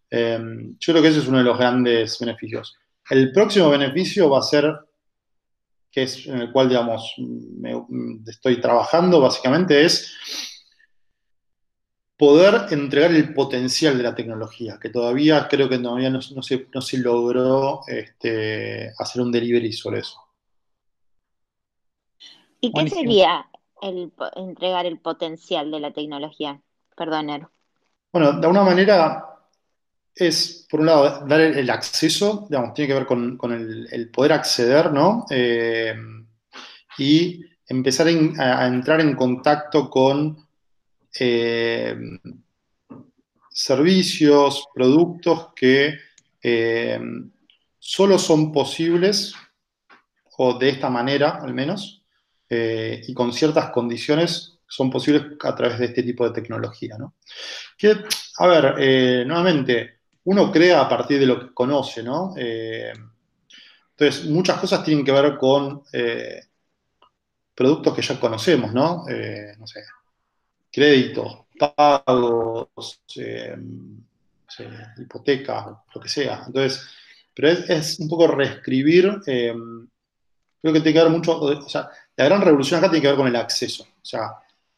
Em, 0.09 0.75
yo 0.77 0.91
creo 0.91 1.01
que 1.01 1.07
ese 1.07 1.19
es 1.19 1.27
uno 1.29 1.37
de 1.37 1.45
los 1.45 1.57
grandes 1.57 2.19
beneficios. 2.19 2.75
El 3.09 3.31
próximo 3.31 3.69
beneficio 3.69 4.29
va 4.29 4.39
a 4.39 4.41
ser, 4.41 4.75
que 5.89 6.03
es 6.03 6.27
en 6.27 6.41
el 6.41 6.51
cual, 6.51 6.67
digamos, 6.67 7.13
estoy 8.27 8.59
trabajando 8.59 9.21
básicamente, 9.21 9.85
es 9.85 10.11
poder 12.21 12.71
entregar 12.71 13.09
el 13.09 13.33
potencial 13.33 13.97
de 13.97 14.03
la 14.03 14.13
tecnología, 14.13 14.77
que 14.79 14.89
todavía 14.89 15.47
creo 15.49 15.67
que 15.67 15.79
todavía 15.79 16.11
no, 16.11 16.21
se, 16.21 16.97
logró 16.99 17.81
este, 17.87 18.93
hacer 18.99 19.23
un 19.23 19.31
delivery 19.31 19.73
sobre 19.73 20.01
eso. 20.01 20.19
¿Y 22.59 22.71
qué 22.71 22.89
sería 22.91 23.47
el, 23.81 24.13
entregar 24.35 24.85
el 24.85 24.99
potencial 24.99 25.71
de 25.71 25.79
la 25.79 25.93
tecnología? 25.93 26.61
Perdón, 26.95 27.49
Bueno, 28.13 28.33
de 28.33 28.45
alguna 28.45 28.65
manera 28.65 29.25
es, 30.13 30.67
por 30.69 30.81
un 30.81 30.85
lado, 30.85 31.25
dar 31.25 31.41
el, 31.41 31.69
acceso, 31.71 32.45
digamos, 32.47 32.75
tiene 32.75 32.89
que 32.89 32.99
ver 32.99 33.07
con, 33.07 33.39
el, 33.51 34.11
poder 34.11 34.33
acceder, 34.33 34.93
¿no? 34.93 35.25
Eh, 35.31 35.95
y 36.99 37.43
empezar 37.65 38.05
a 38.05 38.67
entrar 38.67 39.01
en 39.01 39.15
contacto 39.15 39.89
con 39.89 40.50
eh, 41.19 41.95
servicios, 43.49 44.67
productos 44.73 45.49
que 45.55 45.97
eh, 46.41 46.99
solo 47.77 48.17
son 48.17 48.51
posibles, 48.51 49.33
o 50.37 50.57
de 50.57 50.69
esta 50.69 50.89
manera 50.89 51.39
al 51.41 51.53
menos, 51.53 52.03
eh, 52.49 53.01
y 53.07 53.13
con 53.13 53.33
ciertas 53.33 53.69
condiciones 53.71 54.59
son 54.67 54.89
posibles 54.89 55.23
a 55.43 55.53
través 55.55 55.79
de 55.79 55.85
este 55.87 56.03
tipo 56.03 56.27
de 56.27 56.33
tecnología. 56.33 56.97
¿no? 56.97 57.15
Que, 57.77 57.95
a 58.37 58.47
ver, 58.47 59.27
nuevamente, 59.27 59.99
uno 60.23 60.51
crea 60.51 60.81
a 60.81 60.89
partir 60.89 61.19
de 61.19 61.25
lo 61.25 61.39
que 61.39 61.53
conoce, 61.53 62.01
¿no? 62.01 62.33
entonces, 62.37 64.25
muchas 64.25 64.59
cosas 64.59 64.83
tienen 64.83 65.05
que 65.05 65.11
ver 65.11 65.37
con 65.37 65.83
productos 67.53 67.93
que 67.93 68.01
ya 68.01 68.19
conocemos, 68.19 68.73
¿no? 68.73 69.03
no 69.59 69.67
sé, 69.67 69.81
créditos, 70.71 71.39
pagos, 71.57 72.69
eh, 73.17 73.55
hipoteca, 74.97 75.83
lo 75.93 76.01
que 76.01 76.09
sea. 76.09 76.43
Entonces, 76.47 76.87
pero 77.33 77.49
es, 77.49 77.99
un 77.99 78.09
poco 78.09 78.27
reescribir, 78.27 79.21
eh, 79.25 79.53
creo 80.61 80.73
que 80.73 80.81
tiene 80.81 80.93
que 80.93 81.03
ver 81.03 81.11
mucho, 81.11 81.39
o 81.39 81.69
sea, 81.69 81.89
la 82.15 82.25
gran 82.25 82.41
revolución 82.41 82.79
acá 82.79 82.89
tiene 82.89 83.01
que 83.01 83.07
ver 83.07 83.17
con 83.17 83.27
el 83.27 83.35
acceso. 83.35 83.83
O 83.83 84.05
sea, 84.05 84.31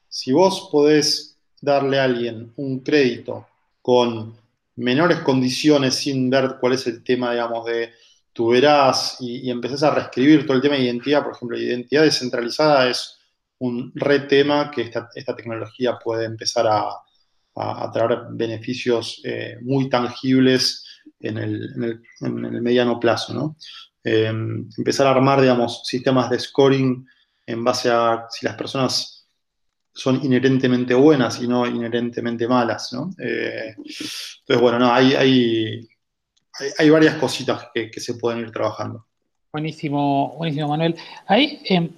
si 0.08 0.32
vos 0.32 0.70
podés 0.72 1.38
darle 1.62 2.00
a 2.00 2.04
alguien 2.04 2.54
un 2.58 2.80
crédito 2.80 3.48
con 3.82 4.36
menores 4.76 5.20
condiciones 5.20 5.96
sin 5.96 6.30
ver 6.30 6.58
cuál 6.60 6.74
es 6.74 6.88
el 6.88 7.04
tema, 7.04 7.32
digamos, 7.32 7.66
de 7.66 7.92
tu 8.32 8.50
verás 8.50 9.18
y, 9.20 9.48
y 9.48 9.52
empezás 9.52 9.84
a 9.84 9.92
reescribir 9.94 10.46
todo 10.46 10.56
el 10.56 10.62
tema 10.62 10.76
de 10.76 10.84
identidad, 10.84 11.24
por 11.24 11.34
ejemplo, 11.34 11.58
identidad 11.58 12.04
descentralizada 12.04 12.90
es 12.90 13.13
un 13.64 13.94
re 13.96 14.22
tema 14.22 14.70
que 14.70 14.82
esta, 14.82 15.36
tecnología 15.36 15.98
puede 15.98 16.26
empezar 16.26 16.68
a, 16.68 17.00
traer 17.94 18.24
beneficios 18.32 19.22
eh, 19.24 19.58
muy 19.62 19.88
tangibles 19.88 20.84
en 21.20 21.38
el, 21.38 22.02
mediano 22.62 23.00
plazo, 23.00 23.34
¿no? 23.34 23.56
Em, 24.04 24.68
empezar 24.78 25.08
a 25.08 25.12
armar, 25.12 25.40
digamos, 25.40 25.84
sistemas 25.86 26.30
de 26.30 26.40
scoring 26.40 27.08
en 27.46 27.64
base 27.64 27.90
a 27.92 28.26
si 28.30 28.46
las 28.46 28.56
personas 28.56 29.28
son 29.94 30.20
inherentemente 30.26 30.96
buenas 30.96 31.40
y 31.42 31.48
no 31.48 31.66
inherentemente 31.68 32.48
malas, 32.48 32.92
¿no? 32.92 33.12
Eh, 33.20 33.76
entonces, 33.78 34.60
bueno, 34.60 34.80
no, 34.80 34.92
hay, 34.92 35.14
hay, 35.14 35.88
hay, 36.80 36.90
varias 36.90 37.16
cositas 37.16 37.68
que, 37.74 38.00
se 38.00 38.16
pueden 38.16 38.40
ir 38.40 38.52
trabajando. 38.52 39.06
Buenísimo, 39.54 40.36
buenísimo, 40.38 40.68
Manuel. 40.70 40.96
Em, 41.30 41.90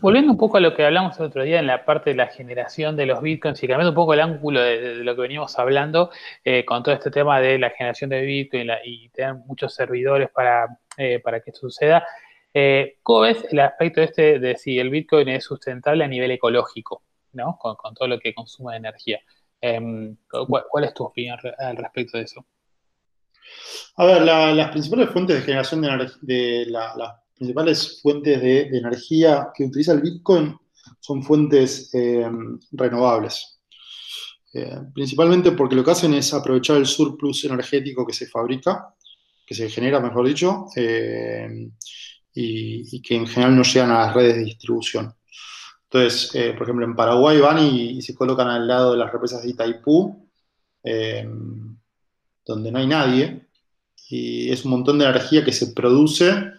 Volviendo 0.00 0.32
un 0.32 0.38
poco 0.38 0.56
a 0.56 0.60
lo 0.60 0.74
que 0.74 0.84
hablamos 0.84 1.18
el 1.18 1.26
otro 1.26 1.44
día 1.44 1.60
en 1.60 1.68
la 1.68 1.84
parte 1.84 2.10
de 2.10 2.16
la 2.16 2.26
generación 2.26 2.96
de 2.96 3.06
los 3.06 3.22
bitcoins 3.22 3.62
y 3.62 3.68
cambiando 3.68 3.90
un 3.90 3.94
poco 3.94 4.12
el 4.14 4.20
ángulo 4.20 4.60
de, 4.60 4.96
lo 4.96 5.14
que 5.14 5.22
veníamos 5.22 5.56
hablando 5.56 6.10
eh, 6.44 6.64
con 6.64 6.82
todo 6.82 6.94
este 6.94 7.12
tema 7.12 7.40
de 7.40 7.58
la 7.58 7.70
generación 7.70 8.10
de 8.10 8.22
bitcoin 8.22 8.68
y 8.84 9.08
tener 9.10 9.34
muchos 9.46 9.72
servidores 9.72 10.30
para, 10.30 10.78
eh, 10.96 11.20
para 11.20 11.40
que 11.40 11.50
esto 11.50 11.60
suceda, 11.68 12.04
eh, 12.52 12.98
¿cómo 13.04 13.20
ves 13.20 13.46
el 13.50 13.60
aspecto 13.60 14.02
este 14.02 14.40
de 14.40 14.56
si 14.56 14.80
el 14.80 14.90
bitcoin 14.90 15.28
es 15.28 15.44
sustentable 15.44 16.04
a 16.04 16.08
nivel 16.08 16.32
ecológico, 16.32 17.02
¿no? 17.32 17.56
con, 17.56 17.76
todo 17.94 18.08
lo 18.08 18.18
que 18.18 18.34
consume 18.34 18.72
de 18.72 18.78
energía? 18.78 19.20
Em, 19.60 20.16
¿cuál, 20.28 20.84
es 20.84 20.92
tu 20.92 21.04
opinión 21.04 21.38
al 21.58 21.76
respecto 21.76 22.18
de 22.18 22.24
eso? 22.24 22.44
A 23.96 24.06
ver, 24.06 24.22
las 24.22 24.70
principales 24.70 25.10
fuentes 25.10 25.36
de 25.36 25.42
generación 25.42 25.82
de, 25.82 26.10
de 26.22 26.66
la, 26.66 27.21
principales 27.34 28.00
fuentes 28.00 28.40
de, 28.40 28.60
energía 28.68 29.48
que 29.54 29.64
utiliza 29.64 29.92
el 29.92 30.00
Bitcoin 30.00 30.56
son 31.00 31.22
fuentes 31.22 31.90
eh, 31.94 32.30
renovables. 32.72 33.60
Eh, 34.54 34.78
principalmente 34.94 35.52
porque 35.52 35.74
lo 35.74 35.84
que 35.84 35.90
hacen 35.90 36.14
es 36.14 36.32
aprovechar 36.34 36.76
el 36.76 36.86
surplus 36.86 37.44
energético 37.44 38.06
que 38.06 38.12
se 38.12 38.26
fabrica, 38.26 38.94
que 39.46 39.54
se 39.54 39.68
genera, 39.68 39.98
mejor 39.98 40.26
dicho, 40.26 40.66
eh, 40.76 41.70
y, 42.34 43.00
que 43.02 43.16
en 43.16 43.26
general 43.26 43.56
no 43.56 43.62
llegan 43.62 43.90
a 43.90 44.06
las 44.06 44.14
redes 44.14 44.36
de 44.36 44.44
distribución. 44.44 45.14
Entonces, 45.84 46.30
por 46.54 46.62
ejemplo, 46.62 46.86
en 46.86 46.96
Paraguay 46.96 47.38
van 47.38 47.58
y, 47.58 47.98
y, 47.98 48.02
se 48.02 48.14
colocan 48.14 48.48
al 48.48 48.66
lado 48.66 48.92
de 48.92 48.98
las 48.98 49.12
represas 49.12 49.42
de 49.42 49.50
Itaipú, 49.50 50.26
donde 52.44 52.72
no 52.72 52.78
hay 52.78 52.86
nadie, 52.86 53.46
y 54.08 54.50
es 54.50 54.64
un 54.64 54.72
montón 54.72 54.98
de 54.98 55.04
energía 55.04 55.44
que 55.44 55.52
se 55.52 55.68
produce 55.68 56.52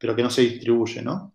pero 0.00 0.16
que 0.16 0.22
no 0.22 0.30
se 0.30 0.40
distribuye, 0.40 1.02
¿no? 1.02 1.34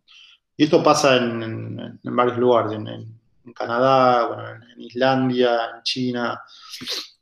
Y 0.58 0.63
esto 0.63 0.82
pasa 0.82 1.17
en, 1.17 1.99
varios 2.04 2.38
lugares, 2.38 2.73
en, 2.73 3.54
Canadá, 3.54 4.60
en, 4.75 4.82
Islandia, 4.82 5.69
en 5.75 5.84
China, 5.84 6.41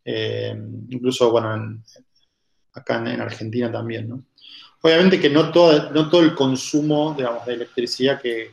eh, 0.05 0.55
incluso, 0.89 1.29
bueno, 1.31 1.83
acá 2.73 2.97
en, 2.97 3.19
Argentina 3.19 3.69
también, 3.69 4.07
¿no? 4.07 4.23
Obviamente 4.81 5.19
que 5.19 5.29
no 5.29 5.51
todo, 5.51 5.91
no 5.91 6.09
todo 6.09 6.21
el 6.21 6.33
consumo, 6.33 7.13
digamos, 7.17 7.45
de 7.45 7.53
electricidad 7.53 8.21
que, 8.21 8.51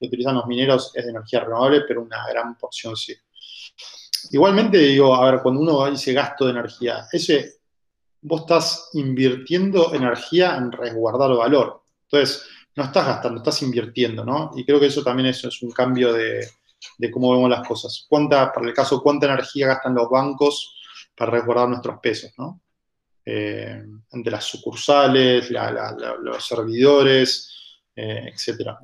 utilizan 0.00 0.34
los 0.34 0.46
mineros 0.46 0.92
es 0.94 1.04
de 1.04 1.12
energía 1.12 1.40
renovable, 1.40 1.82
pero 1.88 2.02
una 2.02 2.26
gran 2.28 2.58
porción 2.58 2.94
sí. 2.94 3.14
Igualmente, 4.32 4.76
digo, 4.76 5.14
a 5.14 5.30
ver, 5.30 5.40
cuando 5.40 5.62
uno 5.62 5.90
dice 5.90 6.12
gasto 6.12 6.44
de 6.44 6.50
energía, 6.50 7.06
ese, 7.10 7.60
vos 8.20 8.42
estás 8.42 8.90
invirtiendo 8.92 9.94
energía 9.94 10.56
en 10.56 10.72
resguardar 10.72 11.34
valor. 11.36 11.83
Entonces, 12.14 12.46
no 12.76 12.84
estás 12.84 13.06
gastando, 13.06 13.38
estás 13.38 13.62
invirtiendo, 13.62 14.24
¿no? 14.24 14.52
Y 14.56 14.64
creo 14.64 14.78
que 14.78 14.86
eso 14.86 15.02
también 15.02 15.28
es, 15.28 15.42
es 15.44 15.62
un 15.62 15.70
cambio 15.72 16.12
de, 16.12 16.48
cómo 17.12 17.32
vemos 17.32 17.50
las 17.50 17.66
cosas. 17.66 18.06
¿Cuánta, 18.08 18.52
para 18.52 18.68
el 18.68 18.74
caso, 18.74 19.02
cuánta 19.02 19.26
energía 19.26 19.66
gastan 19.66 19.94
los 19.94 20.08
bancos 20.08 20.76
para 21.16 21.32
resguardar 21.32 21.68
nuestros 21.68 21.98
pesos, 22.00 22.32
¿no? 22.38 22.60
entre 23.26 24.30
las 24.30 24.44
sucursales, 24.44 25.50
los 25.50 26.46
servidores, 26.46 27.80
etc. 27.96 28.76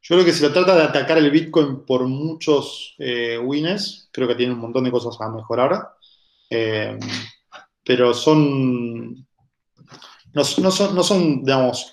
yo 0.00 0.14
creo 0.14 0.24
que 0.24 0.32
se 0.32 0.48
trata 0.48 0.76
de 0.76 0.84
atacar 0.84 1.18
el 1.18 1.32
Bitcoin 1.32 1.84
por 1.84 2.06
muchos 2.06 2.94
wins, 3.42 4.08
creo 4.12 4.28
que 4.28 4.36
tiene 4.36 4.52
un 4.52 4.60
montón 4.60 4.84
de 4.84 4.92
cosas 4.92 5.20
a 5.20 5.28
mejorar, 5.28 5.88
pero 7.84 8.14
son, 8.14 9.26
no, 10.34 10.44
son, 10.44 11.42
digamos, 11.42 11.92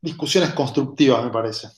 discusiones 0.00 0.50
constructivas, 0.50 1.24
me 1.24 1.30
parece. 1.30 1.68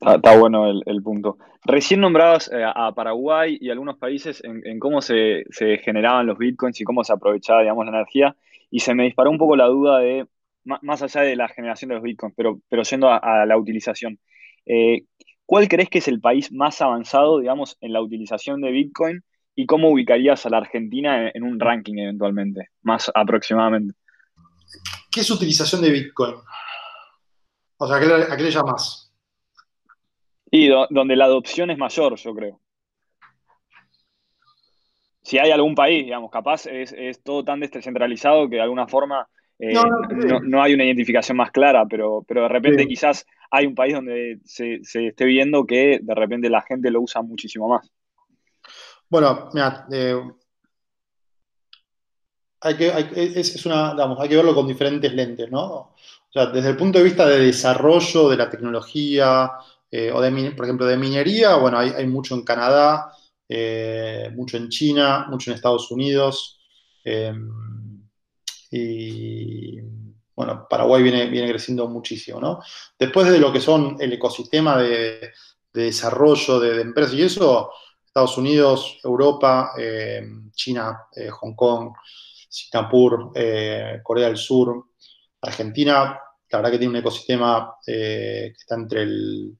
Está, 0.00 0.38
bueno 0.38 0.68
el, 0.68 1.02
punto. 1.02 1.38
Recién 1.64 2.00
nombrabas 2.00 2.50
eh, 2.52 2.62
a 2.64 2.92
Paraguay 2.92 3.58
y 3.60 3.70
algunos 3.70 3.96
países 3.96 4.42
en, 4.44 4.78
cómo 4.78 5.00
se, 5.02 5.44
generaban 5.82 6.26
los 6.26 6.38
bitcoins 6.38 6.80
y 6.80 6.84
cómo 6.84 7.02
se 7.02 7.12
aprovechaba, 7.12 7.60
digamos, 7.60 7.86
la 7.86 7.92
energía, 7.92 8.36
y 8.70 8.80
se 8.80 8.94
me 8.94 9.04
disparó 9.04 9.30
un 9.30 9.38
poco 9.38 9.56
la 9.56 9.66
duda 9.66 9.98
de, 9.98 10.26
más 10.64 11.02
allá 11.02 11.22
de 11.22 11.36
la 11.36 11.48
generación 11.48 11.88
de 11.88 11.94
los 11.96 12.04
bitcoins, 12.04 12.34
pero, 12.36 12.60
pero 12.68 12.82
yendo 12.82 13.08
a, 13.10 13.46
la 13.46 13.56
utilización, 13.56 14.18
eh, 14.66 15.04
¿cuál 15.44 15.68
crees 15.68 15.88
que 15.88 15.98
es 15.98 16.08
el 16.08 16.20
país 16.20 16.52
más 16.52 16.80
avanzado, 16.82 17.38
digamos, 17.40 17.76
en 17.80 17.92
la 17.92 18.00
utilización 18.00 18.60
de 18.60 18.70
bitcoin 18.70 19.24
y 19.56 19.66
cómo 19.66 19.90
ubicarías 19.90 20.44
a 20.46 20.50
la 20.50 20.58
Argentina 20.58 21.30
en 21.32 21.42
un 21.42 21.58
ranking 21.58 21.96
eventualmente, 21.96 22.68
más 22.82 23.10
aproximadamente? 23.12 23.94
¿Qué 25.10 25.20
es 25.20 25.30
utilización 25.30 25.80
de 25.80 25.90
Bitcoin? 25.90 26.34
O 27.78 27.86
sea, 27.86 27.96
¿a 27.96 28.36
qué 28.36 28.42
le, 28.42 28.50
llamas? 28.50 29.12
Y 30.50 30.68
donde 30.68 31.16
la 31.16 31.24
adopción 31.24 31.70
es 31.70 31.78
mayor, 31.78 32.16
yo 32.16 32.34
creo. 32.34 32.60
Si 35.22 35.38
hay 35.38 35.50
algún 35.50 35.74
país, 35.74 36.04
digamos, 36.04 36.30
capaz 36.30 36.66
es, 36.66 36.94
todo 37.24 37.42
tan 37.42 37.60
descentralizado 37.60 38.48
que 38.48 38.56
de 38.56 38.62
alguna 38.62 38.86
forma 38.86 39.26
eh, 39.58 39.72
no, 40.42 40.62
hay 40.62 40.74
una 40.74 40.84
identificación 40.84 41.36
más 41.36 41.50
clara, 41.50 41.84
pero, 41.86 42.24
pero 42.28 42.42
de 42.42 42.48
repente 42.48 42.86
quizás 42.86 43.26
hay 43.50 43.66
un 43.66 43.74
país 43.74 43.94
donde 43.94 44.38
se, 44.44 44.80
esté 44.82 45.24
viendo 45.24 45.64
que 45.66 45.98
de 46.02 46.14
repente 46.14 46.50
la 46.50 46.62
gente 46.62 46.90
lo 46.90 47.00
usa 47.00 47.22
muchísimo 47.22 47.68
más. 47.68 47.90
Bueno, 49.08 49.50
eh, 49.92 50.20
hay 52.60 52.76
que, 52.76 52.92
es, 53.36 53.66
una, 53.66 53.92
hay 53.92 54.28
que 54.28 54.36
verlo 54.36 54.54
con 54.54 54.66
diferentes 54.66 55.12
lentes, 55.12 55.50
¿no? 55.50 55.64
O 55.64 55.94
sea, 56.32 56.46
desde 56.46 56.70
el 56.70 56.76
punto 56.76 56.98
de 56.98 57.04
vista 57.04 57.26
de 57.26 57.38
desarrollo 57.38 58.28
de 58.28 58.36
la 58.36 58.50
tecnología, 58.50 59.52
eh, 59.90 60.10
o 60.12 60.20
de, 60.20 60.50
por 60.52 60.66
ejemplo, 60.66 60.86
de 60.86 60.96
minería, 60.96 61.56
bueno, 61.56 61.78
hay, 61.78 62.06
mucho 62.06 62.34
en 62.34 62.42
Canadá, 62.42 63.12
eh, 63.48 64.30
mucho 64.34 64.56
en 64.56 64.68
China, 64.68 65.26
mucho 65.30 65.50
en 65.50 65.56
Estados 65.56 65.90
Unidos, 65.90 66.58
em, 67.04 68.02
y 68.70 69.80
bueno, 70.34 70.66
Paraguay 70.68 71.02
viene, 71.02 71.26
viene 71.26 71.48
creciendo 71.48 71.88
muchísimo, 71.88 72.40
¿no? 72.40 72.60
Después 72.98 73.30
de 73.30 73.38
lo 73.38 73.52
que 73.52 73.60
son 73.60 73.96
el 74.00 74.12
ecosistema 74.12 74.76
de, 74.76 75.32
desarrollo 75.72 76.58
de, 76.58 76.80
empresas 76.80 77.14
y 77.14 77.22
eso, 77.22 77.70
Estados 78.16 78.38
Unidos, 78.38 78.98
Europa, 79.04 79.72
em, 79.76 80.50
China, 80.52 81.06
eh, 81.14 81.28
Hong 81.28 81.54
Kong, 81.54 81.92
Singapur, 82.48 83.30
eh, 83.34 84.00
Corea 84.02 84.28
del 84.28 84.38
Sur, 84.38 84.86
Argentina, 85.42 86.18
la 86.48 86.58
verdad 86.58 86.70
que 86.70 86.78
tiene 86.78 86.92
un 86.92 86.96
ecosistema 86.96 87.76
eh, 87.86 88.54
que 88.54 88.58
está 88.58 88.74
entre 88.74 89.02
el 89.02 89.58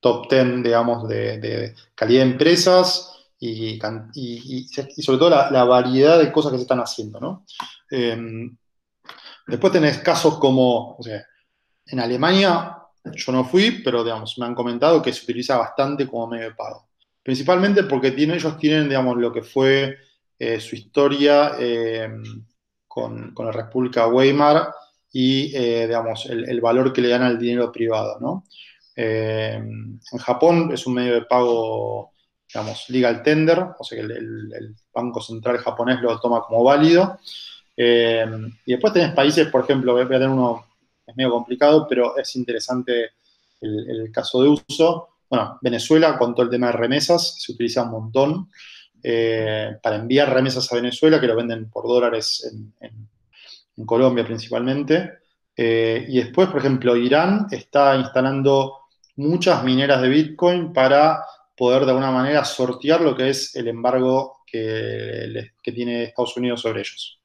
top 0.00 0.28
10, 0.28 0.64
digamos, 0.64 1.06
de, 1.06 1.72
calidad 1.94 2.24
de 2.24 2.30
empresas 2.32 3.28
y, 3.38 3.78
sobre 3.78 5.18
todo 5.18 5.30
la, 5.30 5.62
variedad 5.62 6.18
de 6.18 6.32
cosas 6.32 6.50
que 6.50 6.58
se 6.58 6.62
están 6.62 6.80
haciendo, 6.80 7.20
¿no? 7.20 7.46
Em, 7.92 8.56
después 9.46 9.72
tenés 9.72 9.98
casos 9.98 10.36
como, 10.40 10.96
o 10.96 11.02
sea, 11.02 11.24
en 11.86 12.00
Alemania 12.00 12.76
yo 13.04 13.30
no 13.30 13.44
fui, 13.44 13.82
pero 13.84 14.02
digamos, 14.02 14.36
me 14.38 14.46
han 14.46 14.54
comentado 14.56 15.00
que 15.00 15.12
se 15.12 15.22
utiliza 15.22 15.56
bastante 15.56 16.08
como 16.08 16.26
medio 16.26 16.46
de 16.46 16.54
pago. 16.56 16.88
Principalmente 17.22 17.84
porque 17.84 18.08
ellos 18.08 18.58
tienen, 18.58 18.90
lo 19.20 19.32
que 19.32 19.42
fue 19.42 19.96
eh, 20.38 20.58
su 20.58 20.74
historia 20.74 21.52
eh, 21.58 22.10
con, 22.88 23.32
la 23.36 23.52
República 23.52 24.08
Weimar 24.08 24.74
y, 25.12 25.54
eh, 25.54 25.84
el, 26.28 26.60
valor 26.60 26.92
que 26.92 27.00
le 27.00 27.10
dan 27.10 27.22
al 27.22 27.38
dinero 27.38 27.70
privado, 27.70 28.18
¿no? 28.20 28.44
en 28.94 30.00
Japón 30.18 30.70
es 30.70 30.86
un 30.86 30.94
medio 30.94 31.14
de 31.14 31.22
pago, 31.22 32.12
digamos, 32.46 32.90
legal 32.90 33.22
tender, 33.22 33.58
o 33.78 33.84
sea 33.84 33.98
que 33.98 34.04
el, 34.04 34.74
Banco 34.92 35.22
Central 35.22 35.58
japonés 35.58 36.02
lo 36.02 36.20
toma 36.20 36.42
como 36.42 36.62
válido. 36.62 37.18
y 37.74 38.72
después 38.72 38.92
tenés 38.92 39.14
países, 39.14 39.46
por 39.48 39.62
ejemplo, 39.62 39.94
voy 39.94 40.02
a 40.02 40.08
tener 40.08 40.28
uno, 40.28 40.66
es 41.06 41.16
medio 41.16 41.30
complicado, 41.30 41.86
pero 41.88 42.18
es 42.18 42.36
interesante 42.36 43.12
el, 43.62 43.88
el 43.88 44.12
caso 44.12 44.42
de 44.42 44.48
uso. 44.50 45.11
Bueno, 45.32 45.58
Venezuela, 45.62 46.18
con 46.18 46.34
todo 46.34 46.44
el 46.44 46.50
tema 46.50 46.66
de 46.66 46.74
remesas, 46.74 47.36
se 47.40 47.52
utiliza 47.52 47.84
un 47.84 47.90
montón. 47.90 48.50
Eh, 49.02 49.78
para 49.82 49.96
enviar 49.96 50.30
remesas 50.30 50.70
a 50.70 50.76
Venezuela, 50.76 51.18
que 51.18 51.26
lo 51.26 51.34
venden 51.34 51.70
por 51.70 51.88
dólares 51.88 52.52
en, 52.52 53.86
Colombia 53.86 54.26
principalmente. 54.26 55.10
Eh, 55.56 56.04
y 56.06 56.18
después, 56.18 56.50
por 56.50 56.58
ejemplo, 56.58 56.94
Irán 56.98 57.46
está 57.50 57.96
instalando 57.96 58.80
muchas 59.16 59.64
mineras 59.64 60.02
de 60.02 60.10
Bitcoin 60.10 60.70
para 60.70 61.24
poder 61.56 61.86
de 61.86 61.92
alguna 61.92 62.10
manera 62.10 62.44
sortear 62.44 63.00
lo 63.00 63.16
que 63.16 63.30
es 63.30 63.56
el 63.56 63.68
embargo 63.68 64.42
que, 64.46 65.52
tiene 65.62 66.02
Estados 66.02 66.36
Unidos 66.36 66.60
sobre 66.60 66.80
ellos. 66.80 67.18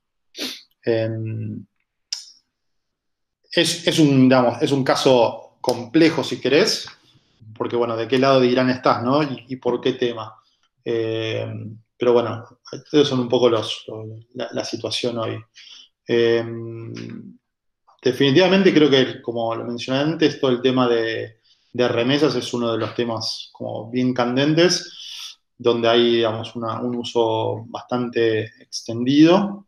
Em, 0.82 1.66
es, 3.52 4.00
un, 4.00 4.34
es 4.62 4.72
un 4.72 4.84
caso 4.86 5.58
complejo, 5.60 6.24
si 6.24 6.40
querés, 6.40 6.88
porque, 7.56 7.76
bueno, 7.76 7.96
de 7.96 8.08
qué 8.08 8.20
lado 8.20 8.40
de 8.40 8.48
Irán 8.48 8.70
estás, 8.70 9.04
¿no? 9.04 9.22
y 9.24 9.56
por 9.58 9.82
qué 9.82 9.94
tema. 9.94 10.38
Eh, 10.90 11.46
pero 11.98 12.14
bueno, 12.14 12.46
esos 12.72 13.10
son 13.10 13.20
un 13.20 13.28
poco 13.28 13.50
los, 13.50 13.86
la, 14.36 14.64
situación 14.64 15.18
hoy. 15.18 15.38
Eh, 16.08 16.46
definitivamente 18.02 18.74
creo 18.74 18.90
que, 18.90 19.22
como 19.22 19.54
lo 19.54 19.66
mencioné 19.66 20.00
antes, 20.00 20.40
todo 20.40 20.52
el 20.52 20.62
tema 20.62 20.88
de, 20.88 21.42
remesas 21.74 22.36
es 22.36 22.54
uno 22.54 22.72
de 22.72 22.78
los 22.78 22.96
temas 22.96 23.50
como 23.52 23.92
bien 23.92 24.14
candentes, 24.14 25.38
donde 25.58 25.90
hay, 25.90 26.16
digamos, 26.16 26.56
un 26.56 26.96
uso 26.96 27.66
bastante 27.68 28.46
extendido 28.62 29.68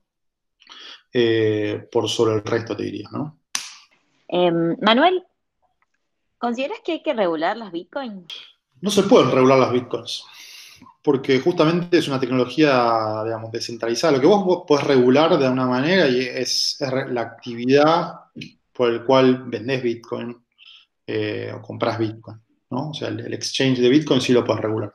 eh, 1.12 1.86
por 1.91 2.08
sobre 2.08 2.36
el 2.36 2.43
resto, 2.45 2.77
te 2.77 2.84
diría, 2.84 3.10
¿no? 3.12 3.41
Manuel, 4.82 5.25
¿consideras 6.39 6.80
que 6.84 6.93
hay 6.93 7.04
que 7.04 7.13
regular 7.13 7.56
las 7.56 7.71
bitcoins? 7.71 8.34
No 8.82 8.89
se 8.89 9.04
pueden 9.04 9.32
regular 9.32 9.60
las 9.60 9.71
bitcoins 9.71 10.23
porque 11.02 11.39
justamente 11.39 11.97
es 11.97 12.08
una 12.08 12.19
tecnología, 12.19 13.23
digamos, 13.23 13.52
descentralizada. 13.52 14.13
Lo 14.13 14.21
que 14.21 14.28
vos, 14.28 14.63
podés 14.67 14.86
regular 14.86 15.38
de 15.38 15.45
alguna 15.45 15.65
manera 15.65 16.08
y 16.08 16.19
es, 16.19 16.78
la 17.10 17.21
actividad 17.21 18.13
por 18.73 18.89
el 18.89 19.04
cual 19.04 19.43
vendés 19.45 19.82
Bitcoin 19.82 20.38
eh, 21.08 21.52
o 21.54 21.62
compras 21.62 21.97
Bitcoin, 21.97 22.38
¿no? 22.69 22.89
O 22.91 22.93
sea, 22.93 23.08
el, 23.08 23.34
exchange 23.34 23.80
de 23.80 23.89
Bitcoin 23.89 24.21
sí 24.21 24.34
lo 24.34 24.43
puedes 24.43 24.62
regular. 24.62 24.93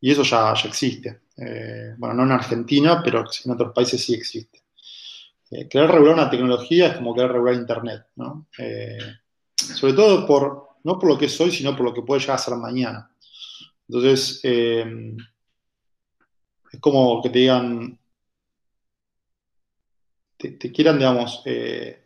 Y 0.00 0.10
eso 0.10 0.22
ya, 0.22 0.54
ya 0.54 0.68
existe. 0.68 1.22
Eh, 1.36 1.94
bueno, 1.98 2.14
no 2.14 2.22
en 2.24 2.32
Argentina, 2.32 3.02
pero 3.02 3.24
en 3.44 3.50
otros 3.50 3.72
países 3.74 4.02
sí 4.02 4.14
existe. 4.14 4.62
Eh, 5.50 5.68
querer 5.68 5.90
regular 5.90 6.14
una 6.14 6.30
tecnología 6.30 6.88
es 6.88 6.96
como 6.96 7.14
querer 7.14 7.32
regular 7.32 7.54
Internet, 7.54 8.06
¿no? 8.16 8.46
Sobre 9.60 9.92
todo 9.92 10.26
por, 10.26 10.68
no 10.84 10.98
por 10.98 11.08
lo 11.10 11.18
que 11.18 11.26
es 11.26 11.40
hoy, 11.40 11.50
sino 11.50 11.76
por 11.76 11.86
lo 11.86 11.94
que 11.94 12.02
puede 12.02 12.20
llegar 12.20 12.36
a 12.36 12.38
ser 12.38 12.56
mañana. 12.56 13.10
Entonces, 13.88 14.40
eh, 14.44 15.16
es 16.72 16.80
como 16.80 17.22
que 17.22 17.30
te 17.30 17.38
digan, 17.40 17.98
te, 20.36 20.72
quieran, 20.72 20.98
digamos, 20.98 21.42
eh, 21.44 22.04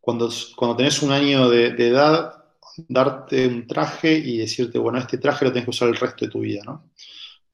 cuando, 0.00 0.28
cuando 0.56 0.76
tenés 0.76 1.02
un 1.02 1.12
año 1.12 1.48
de, 1.48 1.68
edad, 1.68 2.44
darte 2.88 3.46
un 3.46 3.66
traje 3.66 4.12
y 4.12 4.38
decirte, 4.38 4.78
bueno, 4.78 4.98
este 4.98 5.18
traje 5.18 5.44
lo 5.44 5.52
tenés 5.52 5.64
que 5.64 5.70
usar 5.70 5.88
el 5.88 5.96
resto 5.96 6.24
de 6.24 6.30
tu 6.30 6.40
vida, 6.40 6.62
¿no? 6.64 6.90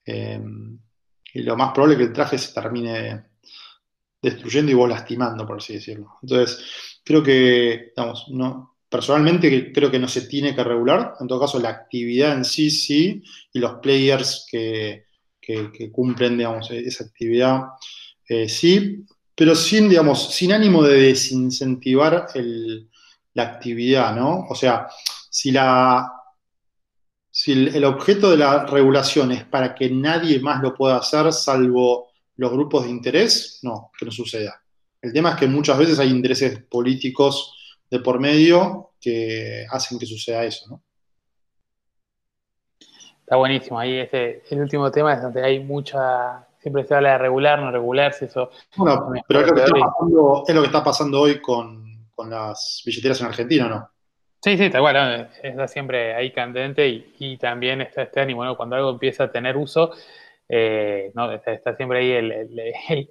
Eh, 0.04 0.40
y 1.34 1.42
lo 1.42 1.56
más 1.56 1.72
probable 1.72 1.94
es 1.94 1.98
que 1.98 2.06
el 2.06 2.12
traje 2.12 2.38
se 2.38 2.52
termine 2.52 3.24
destruyendo 4.20 4.70
y 4.70 4.74
vos 4.74 4.88
lastimando, 4.88 5.46
por 5.46 5.58
así 5.58 5.74
decirlo. 5.74 6.18
Entonces, 6.22 7.00
creo 7.04 7.22
que, 7.22 7.92
digamos, 7.96 8.26
no, 8.28 8.71
Personalmente 8.92 9.72
creo 9.72 9.90
que 9.90 9.98
no 9.98 10.06
se 10.06 10.26
tiene 10.26 10.54
que 10.54 10.62
regular, 10.62 11.14
en 11.18 11.26
todo 11.26 11.40
caso 11.40 11.58
la 11.58 11.70
actividad 11.70 12.34
en 12.34 12.44
sí 12.44 12.70
sí, 12.70 13.22
y 13.50 13.58
los 13.58 13.76
players 13.80 14.46
que, 14.50 15.06
cumplen 15.90 16.36
digamos, 16.36 16.70
esa 16.70 17.04
actividad 17.04 17.62
eh, 18.28 18.50
sí, 18.50 19.06
pero 19.34 19.54
sin, 19.54 19.88
digamos, 19.88 20.34
sin 20.34 20.52
ánimo 20.52 20.82
de 20.82 21.00
desincentivar 21.00 22.26
la 23.32 23.42
actividad, 23.42 24.14
¿no? 24.14 24.46
O 24.50 24.54
sea, 24.54 24.86
si 25.30 25.50
la, 25.50 26.12
si 27.30 27.52
el, 27.52 27.84
objeto 27.84 28.30
de 28.30 28.36
la 28.36 28.66
regulación 28.66 29.32
es 29.32 29.44
para 29.44 29.74
que 29.74 29.88
nadie 29.88 30.38
más 30.38 30.60
lo 30.60 30.74
pueda 30.74 30.98
hacer 30.98 31.32
salvo 31.32 32.10
los 32.36 32.52
grupos 32.52 32.84
de 32.84 32.90
interés, 32.90 33.60
no, 33.62 33.90
que 33.98 34.04
no 34.04 34.12
suceda. 34.12 34.62
El 35.00 35.14
tema 35.14 35.30
es 35.30 35.36
que 35.36 35.46
muchas 35.46 35.78
veces 35.78 35.98
hay 35.98 36.10
intereses 36.10 36.62
políticos 36.64 37.54
de 37.92 38.00
por 38.00 38.18
medio 38.18 38.92
que 38.98 39.66
hacen 39.70 39.98
que 39.98 40.06
suceda 40.06 40.44
eso, 40.44 40.64
¿no? 40.70 40.82
Está 43.20 43.36
buenísimo. 43.36 43.78
Ahí 43.78 43.98
ese, 43.98 44.42
el 44.50 44.60
último 44.60 44.90
tema 44.90 45.12
es 45.12 45.20
donde 45.20 45.44
hay 45.44 45.60
mucha. 45.60 46.48
Siempre 46.58 46.84
se 46.84 46.94
habla 46.94 47.12
de 47.12 47.18
regular, 47.18 47.60
no 47.60 47.70
regularse, 47.70 48.24
eso. 48.24 48.50
Bueno, 48.76 49.12
pero 49.28 49.40
es 49.40 49.46
lo, 49.46 50.60
que 50.62 50.66
está 50.66 50.82
pasando, 50.82 51.20
hoy 51.20 51.38
con, 51.42 52.08
con 52.14 52.30
las 52.30 52.82
billeteras 52.86 53.20
en 53.20 53.26
Argentina, 53.26 53.68
¿no? 53.68 53.90
Sí, 54.42 54.56
sí, 54.56 54.64
está 54.64 54.78
igual, 54.78 55.30
está 55.42 55.68
siempre 55.68 56.14
ahí 56.14 56.32
candente 56.32 56.88
y, 56.88 57.36
también 57.36 57.82
está 57.82 58.02
este 58.02 58.20
ánimo, 58.20 58.44
¿no? 58.44 58.56
Cuando 58.56 58.76
algo 58.76 58.90
empieza 58.90 59.24
a 59.24 59.30
tener 59.30 59.56
uso, 59.56 59.92
eh, 60.54 61.10
¿no? 61.14 61.32
Está, 61.32 61.74
siempre 61.74 62.00
ahí 62.00 62.10
el, 62.10 62.30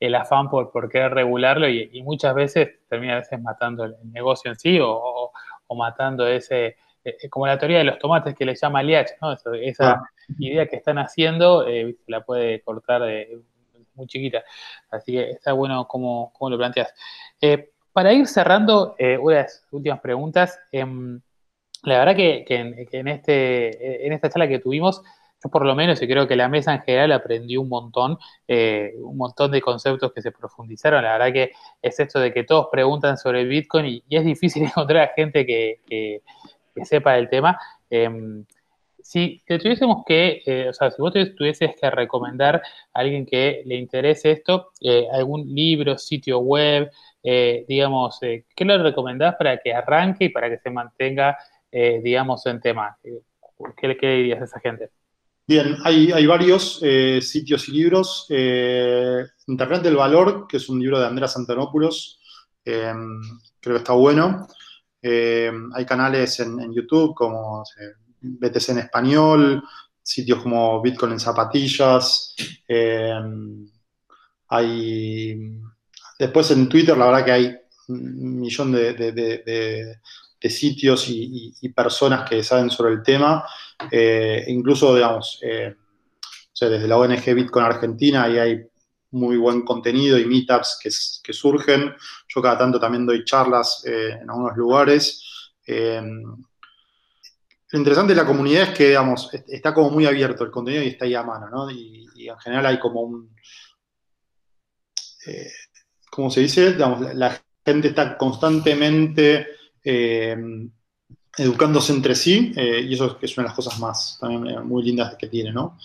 el, 0.00 0.14
afán 0.14 0.48
por, 0.48 0.70
por, 0.70 0.88
querer 0.88 1.12
regularlo 1.12 1.68
y, 1.68 2.02
muchas 2.02 2.34
veces 2.34 2.78
termina 2.88 3.12
a 3.12 3.18
veces 3.18 3.38
matando 3.42 3.84
el 3.84 3.94
negocio 4.10 4.50
en 4.50 4.58
sí 4.58 4.78
o, 4.80 5.30
matando 5.76 6.26
ese, 6.26 6.76
eh, 7.04 7.28
como 7.28 7.46
la 7.46 7.58
teoría 7.58 7.78
de 7.78 7.84
los 7.84 7.98
tomates 7.98 8.34
que 8.34 8.46
le 8.46 8.54
llama 8.54 8.82
Liach, 8.82 9.10
¿no? 9.20 9.34
esa 9.34 9.90
ah. 9.90 10.02
idea 10.38 10.66
que 10.66 10.76
están 10.76 10.96
haciendo 10.96 11.68
eh, 11.68 11.94
la 12.06 12.22
puede 12.22 12.62
cortar 12.62 13.02
de, 13.02 13.38
muy 13.92 14.06
chiquita. 14.06 14.42
Así 14.90 15.12
que 15.12 15.32
está 15.32 15.52
bueno 15.52 15.86
cómo, 15.86 16.32
cómo 16.32 16.48
lo 16.48 16.56
planteas. 16.56 16.94
Eh, 17.42 17.70
para 17.92 18.14
ir 18.14 18.26
cerrando, 18.26 18.94
eh, 18.96 19.18
unas 19.18 19.66
últimas 19.72 20.00
preguntas. 20.00 20.58
Em, 20.72 21.20
la 21.82 21.98
verdad 21.98 22.16
que, 22.16 22.44
en, 22.48 23.08
este, 23.08 24.06
en 24.06 24.12
esta 24.12 24.30
charla 24.30 24.48
que 24.48 24.58
tuvimos, 24.58 25.02
yo 25.42 25.50
por 25.50 25.64
lo 25.64 25.74
menos, 25.74 26.00
y 26.02 26.06
creo 26.06 26.26
que 26.26 26.36
la 26.36 26.48
mesa 26.48 26.74
en 26.74 26.82
general 26.82 27.12
aprendió 27.12 27.60
un 27.60 27.68
montón, 27.68 28.18
eh, 28.46 28.94
un 29.00 29.16
montón 29.16 29.50
de 29.50 29.60
conceptos 29.60 30.12
que 30.12 30.22
se 30.22 30.32
profundizaron. 30.32 31.02
La 31.04 31.12
verdad 31.12 31.32
que 31.32 31.52
es 31.82 32.00
esto 32.00 32.20
de 32.20 32.32
que 32.32 32.44
todos 32.44 32.68
preguntan 32.72 33.16
sobre 33.16 33.44
Bitcoin 33.44 33.86
y, 33.86 34.04
es 34.10 34.24
difícil 34.24 34.62
encontrar 34.64 35.10
a 35.10 35.14
gente 35.14 35.46
que, 35.46 36.22
sepa 36.84 37.18
el 37.18 37.28
tema. 37.28 37.58
Em, 37.90 38.44
si 39.02 39.42
te 39.46 39.58
tuviésemos 39.58 40.04
que, 40.06 40.42
eh, 40.46 40.68
o 40.68 40.72
sea, 40.72 40.90
si 40.90 41.00
vos 41.00 41.12
tuvieses 41.36 41.74
que 41.80 41.90
recomendar 41.90 42.56
a 42.92 43.00
alguien 43.00 43.26
que 43.26 43.62
le 43.64 43.76
interese 43.76 44.30
esto, 44.32 44.70
algún 45.12 45.54
libro, 45.54 45.98
sitio 45.98 46.38
web, 46.40 46.90
eh, 47.22 47.64
digamos, 47.68 48.22
eh, 48.22 48.44
¿qué 48.54 48.64
le 48.64 48.78
recomendás 48.78 49.34
para 49.36 49.58
que 49.58 49.74
arranque 49.74 50.26
y 50.26 50.28
para 50.30 50.48
que 50.48 50.58
se 50.58 50.70
mantenga, 50.70 51.36
eh, 51.70 52.00
digamos, 52.02 52.46
en 52.46 52.60
tema? 52.60 52.96
¿Qué, 53.76 53.88
le 53.88 53.96
dirías 53.96 54.40
a 54.40 54.44
esa 54.44 54.60
gente? 54.60 54.90
Bien, 55.48 55.78
hay, 55.82 56.26
varios 56.26 56.78
sitios 57.22 57.68
y 57.68 57.72
libros. 57.72 58.26
Internet 58.28 59.82
del 59.82 59.96
Valor, 59.96 60.46
que 60.46 60.58
es 60.58 60.68
un 60.68 60.78
libro 60.78 61.00
de 61.00 61.06
Andrea 61.06 61.26
Santanopoulos, 61.26 62.20
creo 62.62 63.00
que 63.62 63.76
está 63.76 63.94
bueno. 63.94 64.46
hay 65.02 65.86
canales 65.86 66.40
en, 66.40 66.70
YouTube 66.70 67.14
como 67.14 67.64
BTC 68.20 68.68
en 68.68 68.78
español, 68.78 69.62
sitios 70.02 70.42
como 70.42 70.82
Bitcoin 70.82 71.12
en 71.12 71.20
zapatillas. 71.20 72.34
hay 74.48 75.60
Después 76.18 76.50
en 76.50 76.68
Twitter, 76.68 76.98
la 76.98 77.06
verdad 77.06 77.24
que 77.24 77.32
hay 77.32 77.56
un 77.88 78.40
millón 78.40 78.72
de, 78.72 79.98
sitios 80.42 81.06
y, 81.08 81.68
personas 81.74 82.28
que 82.28 82.42
saben 82.42 82.70
sobre 82.70 82.94
el 82.94 83.02
tema. 83.02 83.44
Eh, 83.90 84.44
incluso, 84.48 84.94
digamos, 84.94 85.38
eh, 85.42 85.74
desde 86.60 86.88
la 86.88 86.96
ONG 86.96 87.34
Bitcoin 87.34 87.64
Argentina, 87.64 88.24
ahí 88.24 88.38
hay 88.38 88.60
muy 89.10 89.36
buen 89.36 89.62
contenido 89.62 90.18
y 90.18 90.26
meetups 90.26 90.80
que, 90.82 91.32
surgen. 91.32 91.94
Yo 92.28 92.42
cada 92.42 92.58
tanto 92.58 92.80
también 92.80 93.06
doy 93.06 93.24
charlas 93.24 93.84
eh, 93.86 94.18
en 94.20 94.30
algunos 94.30 94.56
lugares. 94.56 95.52
lo 95.66 97.78
interesante 97.78 98.14
de 98.14 98.20
la 98.20 98.26
comunidad 98.26 98.70
es 98.70 98.76
que, 98.76 98.88
digamos, 98.88 99.30
está 99.48 99.74
como 99.74 99.90
muy 99.90 100.06
abierto 100.06 100.44
el 100.44 100.50
contenido 100.50 100.82
y 100.82 100.88
está 100.88 101.04
ahí 101.04 101.14
a 101.14 101.22
mano, 101.22 101.48
¿no? 101.50 101.70
Y, 101.70 102.06
en 102.28 102.38
general 102.38 102.66
hay 102.66 102.78
como 102.78 103.02
un 103.02 103.30
como 106.18 106.30
se 106.30 106.40
dice, 106.40 106.74
la, 106.74 107.40
gente 107.64 107.88
está 107.88 108.16
constantemente 108.16 109.46
eh, 109.84 110.36
educándose 111.36 111.92
entre 111.92 112.14
sí, 112.14 112.52
eh, 112.56 112.80
y 112.80 112.94
eso 112.94 113.18
es 113.20 113.36
una 113.36 113.44
de 113.44 113.48
las 113.48 113.56
cosas 113.56 113.78
más 113.78 114.18
también 114.20 114.46
eh, 114.46 114.60
muy 114.60 114.82
lindas 114.82 115.16
que 115.16 115.28
tiene, 115.28 115.52
¿no? 115.52 115.76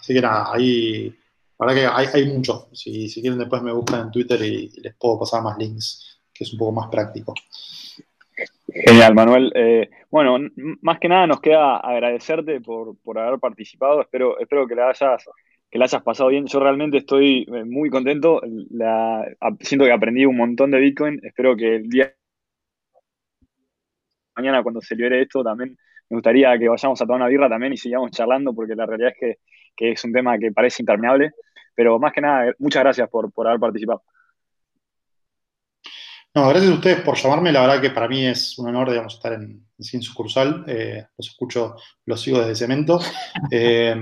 así 0.00 0.14
que 0.14 0.20
nada, 0.20 0.52
ahí, 0.52 1.14
la 1.58 1.66
verdad 1.66 2.02
que 2.02 2.18
hay, 2.18 2.26
mucho. 2.26 2.68
Si, 2.72 3.12
quieren 3.20 3.38
después 3.38 3.62
me 3.62 3.72
buscan 3.72 4.00
en 4.00 4.10
Twitter 4.10 4.40
y, 4.42 4.70
les 4.80 4.94
puedo 4.94 5.20
pasar 5.20 5.42
más 5.42 5.58
links, 5.58 6.20
que 6.32 6.44
es 6.44 6.52
un 6.52 6.58
poco 6.58 6.72
más 6.72 6.88
práctico. 6.88 7.34
Genial, 8.66 9.14
Manuel. 9.14 9.88
bueno, 10.10 10.38
más 10.80 10.98
que 10.98 11.08
nada 11.08 11.26
nos 11.26 11.40
queda 11.40 11.76
agradecerte 11.76 12.60
por, 12.60 12.96
por 12.98 13.18
haber 13.18 13.38
participado. 13.38 14.00
Espero, 14.00 14.38
espero 14.40 14.66
que 14.66 14.74
le 14.74 14.82
hayas 14.82 15.28
que 15.70 15.78
la 15.78 15.84
hayas 15.84 16.02
pasado 16.02 16.30
bien. 16.30 16.46
Yo 16.46 16.60
realmente 16.60 16.98
estoy 16.98 17.46
eh, 17.52 17.64
muy 17.64 17.90
contento. 17.90 18.40
siento 19.60 19.84
que 19.84 19.92
aprendí 19.92 20.24
un 20.24 20.36
montón 20.36 20.70
de 20.70 20.78
Bitcoin. 20.78 21.20
Espero 21.22 21.56
que 21.56 21.76
el 21.76 21.88
día 21.88 22.14
mañana 24.36 24.62
cuando 24.62 24.80
se 24.80 24.94
libere 24.94 25.20
esto 25.22 25.42
también 25.42 25.76
me 26.10 26.16
gustaría 26.16 26.56
que 26.58 26.68
vayamos 26.68 27.00
a 27.00 27.04
tomar 27.04 27.22
una 27.22 27.28
birra 27.28 27.48
también 27.48 27.72
y 27.72 27.76
sigamos 27.76 28.10
charlando 28.12 28.54
porque 28.54 28.74
la 28.74 28.86
realidad 28.86 29.12
es 29.20 29.36
que, 29.76 29.92
es 29.92 30.04
un 30.04 30.12
tema 30.12 30.38
que 30.38 30.52
parece 30.52 30.82
interminable. 30.82 31.32
Pero 31.74 31.98
más 31.98 32.12
que 32.12 32.20
nada, 32.20 32.52
muchas 32.58 32.82
gracias 32.82 33.08
por, 33.08 33.30
haber 33.46 33.60
participado. 33.60 34.02
No, 36.34 36.48
gracias 36.48 36.70
a 36.70 36.74
ustedes 36.74 37.00
por 37.02 37.16
llamarme. 37.16 37.52
La 37.52 37.60
verdad 37.60 37.80
que 37.80 37.90
para 37.90 38.08
mí 38.08 38.26
es 38.26 38.58
un 38.58 38.68
honor, 38.68 38.90
digamos, 38.90 39.14
estar 39.14 39.34
en, 39.34 39.64
Sin 39.78 40.02
Sucursal. 40.02 40.64
Eh, 40.66 41.06
los 41.16 41.28
escucho, 41.28 41.76
los 42.06 42.20
sigo 42.20 42.40
desde 42.40 42.56
Cemento. 42.56 42.98
Eh, 43.52 43.94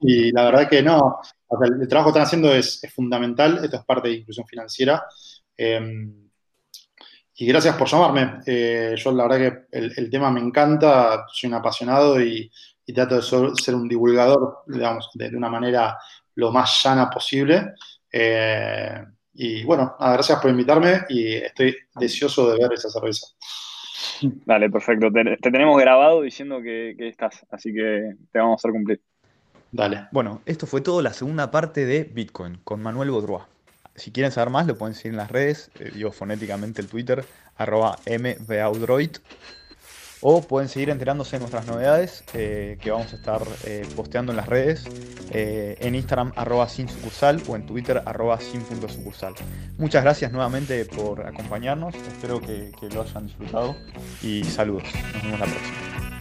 y 0.00 0.32
la 0.32 0.44
verdad 0.44 0.68
que 0.68 0.82
no, 0.82 1.18
el, 1.60 1.88
trabajo 1.88 2.08
que 2.12 2.18
están 2.18 2.26
haciendo 2.26 2.54
es, 2.54 2.80
fundamental, 2.94 3.60
esto 3.62 3.76
es 3.76 3.84
parte 3.84 4.08
de 4.08 4.14
inclusión 4.14 4.46
financiera. 4.46 5.04
Em, 5.56 6.26
y 7.38 7.46
gracias 7.46 7.76
por 7.76 7.88
llamarme. 7.88 8.40
Eh, 8.46 8.94
yo 8.96 9.12
la 9.12 9.26
verdad 9.26 9.66
que 9.70 9.78
el, 9.78 10.10
tema 10.10 10.30
me 10.30 10.40
encanta, 10.40 11.26
soy 11.32 11.48
un 11.48 11.54
apasionado 11.54 12.20
y, 12.20 12.50
trato 12.94 13.16
de 13.16 13.22
ser, 13.22 13.74
un 13.74 13.88
divulgador, 13.88 14.62
digamos, 14.66 15.10
de, 15.14 15.28
una 15.36 15.50
manera 15.50 15.98
lo 16.36 16.50
más 16.50 16.82
llana 16.82 17.10
posible. 17.10 17.74
Eh, 18.10 19.04
y 19.34 19.64
bueno, 19.64 19.96
gracias 19.98 20.40
por 20.40 20.50
invitarme 20.50 21.02
y 21.10 21.34
estoy 21.34 21.76
deseoso 21.94 22.50
de 22.50 22.58
ver 22.58 22.72
esa 22.72 22.88
cerveza. 22.88 23.26
Dale, 24.46 24.70
perfecto. 24.70 25.12
Te, 25.12 25.36
tenemos 25.50 25.78
grabado 25.78 26.22
diciendo 26.22 26.62
que, 26.62 26.94
que, 26.96 27.08
estás, 27.08 27.44
así 27.50 27.72
que 27.72 28.14
te 28.32 28.38
vamos 28.38 28.52
a 28.52 28.56
hacer 28.56 28.72
cumplir. 28.72 29.02
Bueno, 30.10 30.40
esto 30.46 30.66
fue 30.66 30.80
todo 30.80 31.02
la 31.02 31.12
segunda 31.12 31.50
parte 31.50 31.84
de 31.84 32.04
Bitcoin 32.04 32.58
con 32.64 32.82
Manuel 32.82 33.10
Baudrois. 33.10 33.44
Si 33.94 34.10
quieren 34.10 34.32
saber 34.32 34.50
más, 34.50 34.66
lo 34.66 34.76
pueden 34.76 34.94
seguir 34.94 35.12
en 35.12 35.18
las 35.18 35.30
redes, 35.30 35.70
eh, 35.78 35.90
digo 35.94 36.12
fonéticamente 36.12 36.82
el 36.82 36.88
Twitter, 36.88 37.24
arroba 37.56 37.98
mbaudroid. 38.06 39.16
O 40.22 40.40
pueden 40.40 40.68
seguir 40.68 40.88
enterándose 40.88 41.36
de 41.36 41.40
nuestras 41.40 41.66
novedades 41.66 42.24
eh, 42.32 42.78
que 42.80 42.90
vamos 42.90 43.12
a 43.12 43.16
estar 43.16 43.42
eh, 43.64 43.86
posteando 43.94 44.32
en 44.32 44.36
las 44.36 44.48
redes, 44.48 44.84
en 45.30 45.94
Instagram 45.94 46.32
arroba 46.36 46.68
sin 46.68 46.88
sucursal 46.88 47.42
o 47.46 47.54
en 47.54 47.66
Twitter 47.66 48.02
arroba. 48.06 48.38
Muchas 49.76 50.02
gracias 50.02 50.32
nuevamente 50.32 50.86
por 50.86 51.26
acompañarnos, 51.26 51.94
espero 51.94 52.40
que 52.40 52.72
lo 52.94 53.02
hayan 53.02 53.26
disfrutado 53.26 53.76
y 54.22 54.42
saludos, 54.44 54.84
nos 55.12 55.22
vemos 55.22 55.40
la 55.40 55.46
próxima. 55.46 56.15